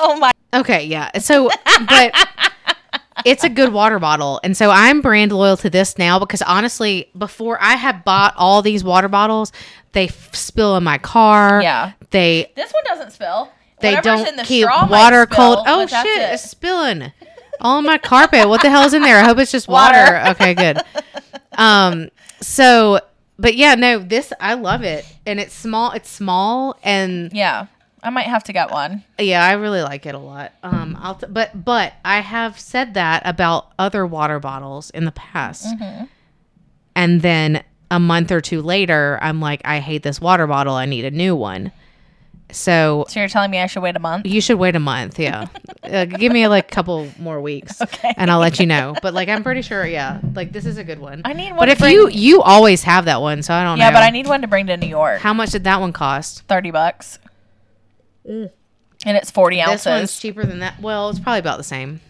[0.00, 0.30] Oh my!
[0.54, 1.18] Okay, yeah.
[1.18, 1.50] So,
[1.88, 2.14] but
[3.24, 4.40] it's a good water bottle.
[4.42, 8.62] And so I'm brand loyal to this now because honestly, before I had bought all
[8.62, 9.52] these water bottles,
[9.92, 11.60] they f- spill in my car.
[11.62, 11.92] Yeah.
[12.10, 13.50] They This one doesn't spill.
[13.80, 15.64] they Whatever's don't in the keep straw water spill, cold.
[15.66, 16.32] Oh shit, it.
[16.34, 17.12] it's spilling
[17.60, 18.48] all on my carpet.
[18.48, 19.18] What the hell is in there?
[19.18, 19.98] I hope it's just water.
[19.98, 20.30] Water.
[20.30, 20.78] Okay, good.
[21.58, 22.08] Um,
[22.40, 23.00] so,
[23.38, 25.90] but yeah, no, this I love it, and it's small.
[25.90, 27.66] It's small, and Yeah,
[28.02, 29.02] I might have to get one.
[29.18, 30.52] yeah, I really like it a lot.
[30.62, 35.12] Um, I'll t- but but I have said that about other water bottles in the
[35.12, 36.04] past, Mm-hmm.
[36.94, 40.74] and then a month or two later, I'm like, I hate this water bottle.
[40.74, 41.72] I need a new one.
[42.50, 44.26] So So you're telling me I should wait a month?
[44.26, 45.18] you should wait a month.
[45.18, 45.48] Yeah,
[45.82, 48.14] uh, give me like a couple more weeks, Okay.
[48.16, 48.94] and I'll let you know.
[49.02, 49.84] But like, I'm pretty sure.
[49.86, 51.22] Yeah, like this is a good one.
[51.26, 53.76] I need one But if bring- you you always have that one, so I don't
[53.78, 53.94] Yeah, know.
[53.96, 55.20] but I need one to bring to New York.
[55.20, 56.42] How much did that one cost?
[56.48, 57.18] Thirty bucks.
[58.28, 59.84] And it's forty ounces.
[59.84, 60.80] This one's cheaper than that.
[60.80, 62.00] Well, it's probably about the same.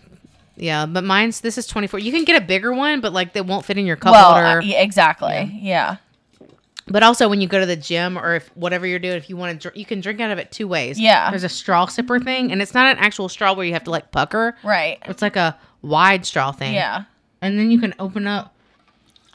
[0.56, 2.00] Yeah, but mine's this is 24.
[2.00, 4.32] You can get a bigger one, but like they won't fit in your cup Well,
[4.32, 4.58] holder.
[4.58, 5.56] uh, yeah, exactly.
[5.62, 5.98] Yeah.
[6.88, 9.36] But also when you go to the gym or if whatever you're doing, if you
[9.36, 10.98] want to, dr- you can drink out of it two ways.
[10.98, 11.30] Yeah.
[11.30, 13.90] There's a straw sipper thing, and it's not an actual straw where you have to
[13.90, 14.56] like pucker.
[14.64, 14.98] Right.
[15.04, 16.74] It's like a wide straw thing.
[16.74, 17.04] Yeah.
[17.42, 18.54] And then you can open up,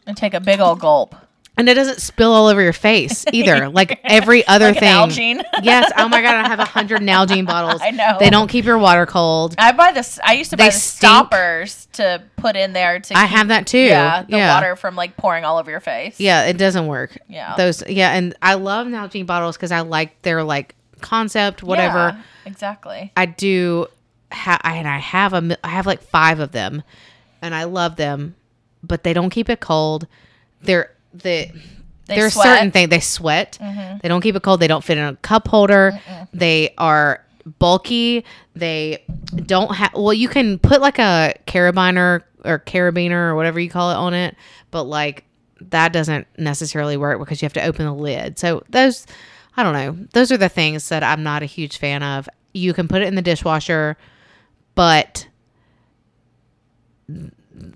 [0.08, 1.16] And take a big old gulp.
[1.58, 3.70] And it doesn't spill all over your face either.
[3.70, 4.90] like every other Like thing.
[5.40, 5.44] Nalgene.
[5.62, 5.92] yes.
[5.98, 7.82] Oh my god, I have a hundred Nalgene bottles.
[7.84, 8.18] I know.
[8.20, 9.56] They don't keep your water cold.
[9.58, 10.20] I buy this.
[10.24, 11.00] I used to They buy the stink.
[11.00, 13.18] stoppers to put in there to.
[13.18, 13.78] I keep- have that too.
[13.80, 14.54] Yeah, the Yeah.
[14.56, 16.20] water from like pouring all over your face.
[16.20, 17.18] Yeah, it doesn't work.
[17.28, 17.56] Yeah.
[17.56, 22.16] Those yeah, and I love Nalgene bottles because I like their like concept, whatever.
[22.16, 23.12] Yeah, exactly.
[23.16, 23.88] I do
[24.32, 25.58] ha- and I have a.
[25.64, 26.82] I have like 5 of them
[27.42, 28.36] and I love them,
[28.82, 30.08] but they don't keep it cold.
[30.62, 31.50] They're the
[32.06, 32.46] They there's sweat.
[32.46, 32.56] Mm-hmm.
[32.56, 33.58] certain things they sweat.
[34.02, 34.60] They don't keep it cold.
[34.60, 36.00] They don't fit in a cup holder.
[36.34, 37.24] They are
[37.60, 38.26] bulky.
[38.56, 39.04] They
[39.36, 43.92] don't have well you can put like a carabiner or carabiner or whatever you call
[43.92, 44.36] it on it,
[44.72, 45.24] but like
[45.70, 48.38] that doesn't necessarily work because you have to open the lid.
[48.38, 49.06] So those
[49.56, 50.08] I don't know.
[50.14, 52.28] Those are the things that I'm not a huge fan of.
[52.54, 53.98] You can put it in the dishwasher,
[54.76, 55.28] but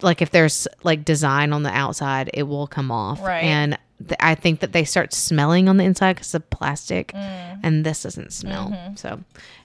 [0.01, 3.21] like if there's like design on the outside, it will come off.
[3.21, 3.43] Right.
[3.43, 7.59] And th- I think that they start smelling on the inside because of plastic, Mm.
[7.63, 8.69] and this doesn't smell.
[8.69, 8.95] Mm-hmm.
[8.95, 9.19] So,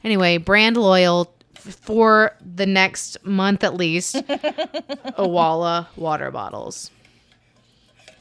[0.04, 4.16] anyway, brand loyal f- for the next month at least.
[5.18, 6.90] Owala water bottles.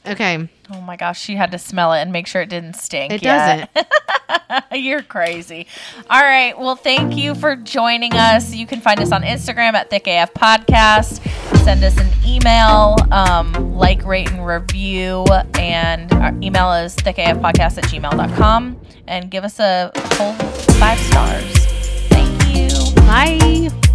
[0.06, 3.12] Okay, Oh my gosh, she had to smell it and make sure it didn't stink.
[3.12, 3.70] it yet.
[3.74, 4.64] doesn't.
[4.72, 5.66] You're crazy.
[6.08, 6.58] All right.
[6.58, 8.54] Well, thank you for joining us.
[8.54, 11.20] You can find us on Instagram at Thick AF Podcast.
[11.64, 15.24] Send us an email, um, like, rate, and review.
[15.58, 18.80] And our email is thickafpodcast at gmail.com.
[19.06, 20.32] And give us a whole
[20.78, 21.66] five stars.
[22.08, 22.94] Thank you.
[23.02, 23.91] Bye.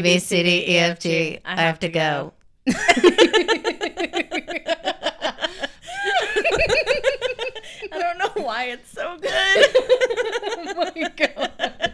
[0.00, 1.40] A B C D E F G.
[1.44, 2.32] I have to go.
[2.66, 2.72] I
[7.92, 9.30] don't know why it's so good.
[9.34, 11.89] oh my god.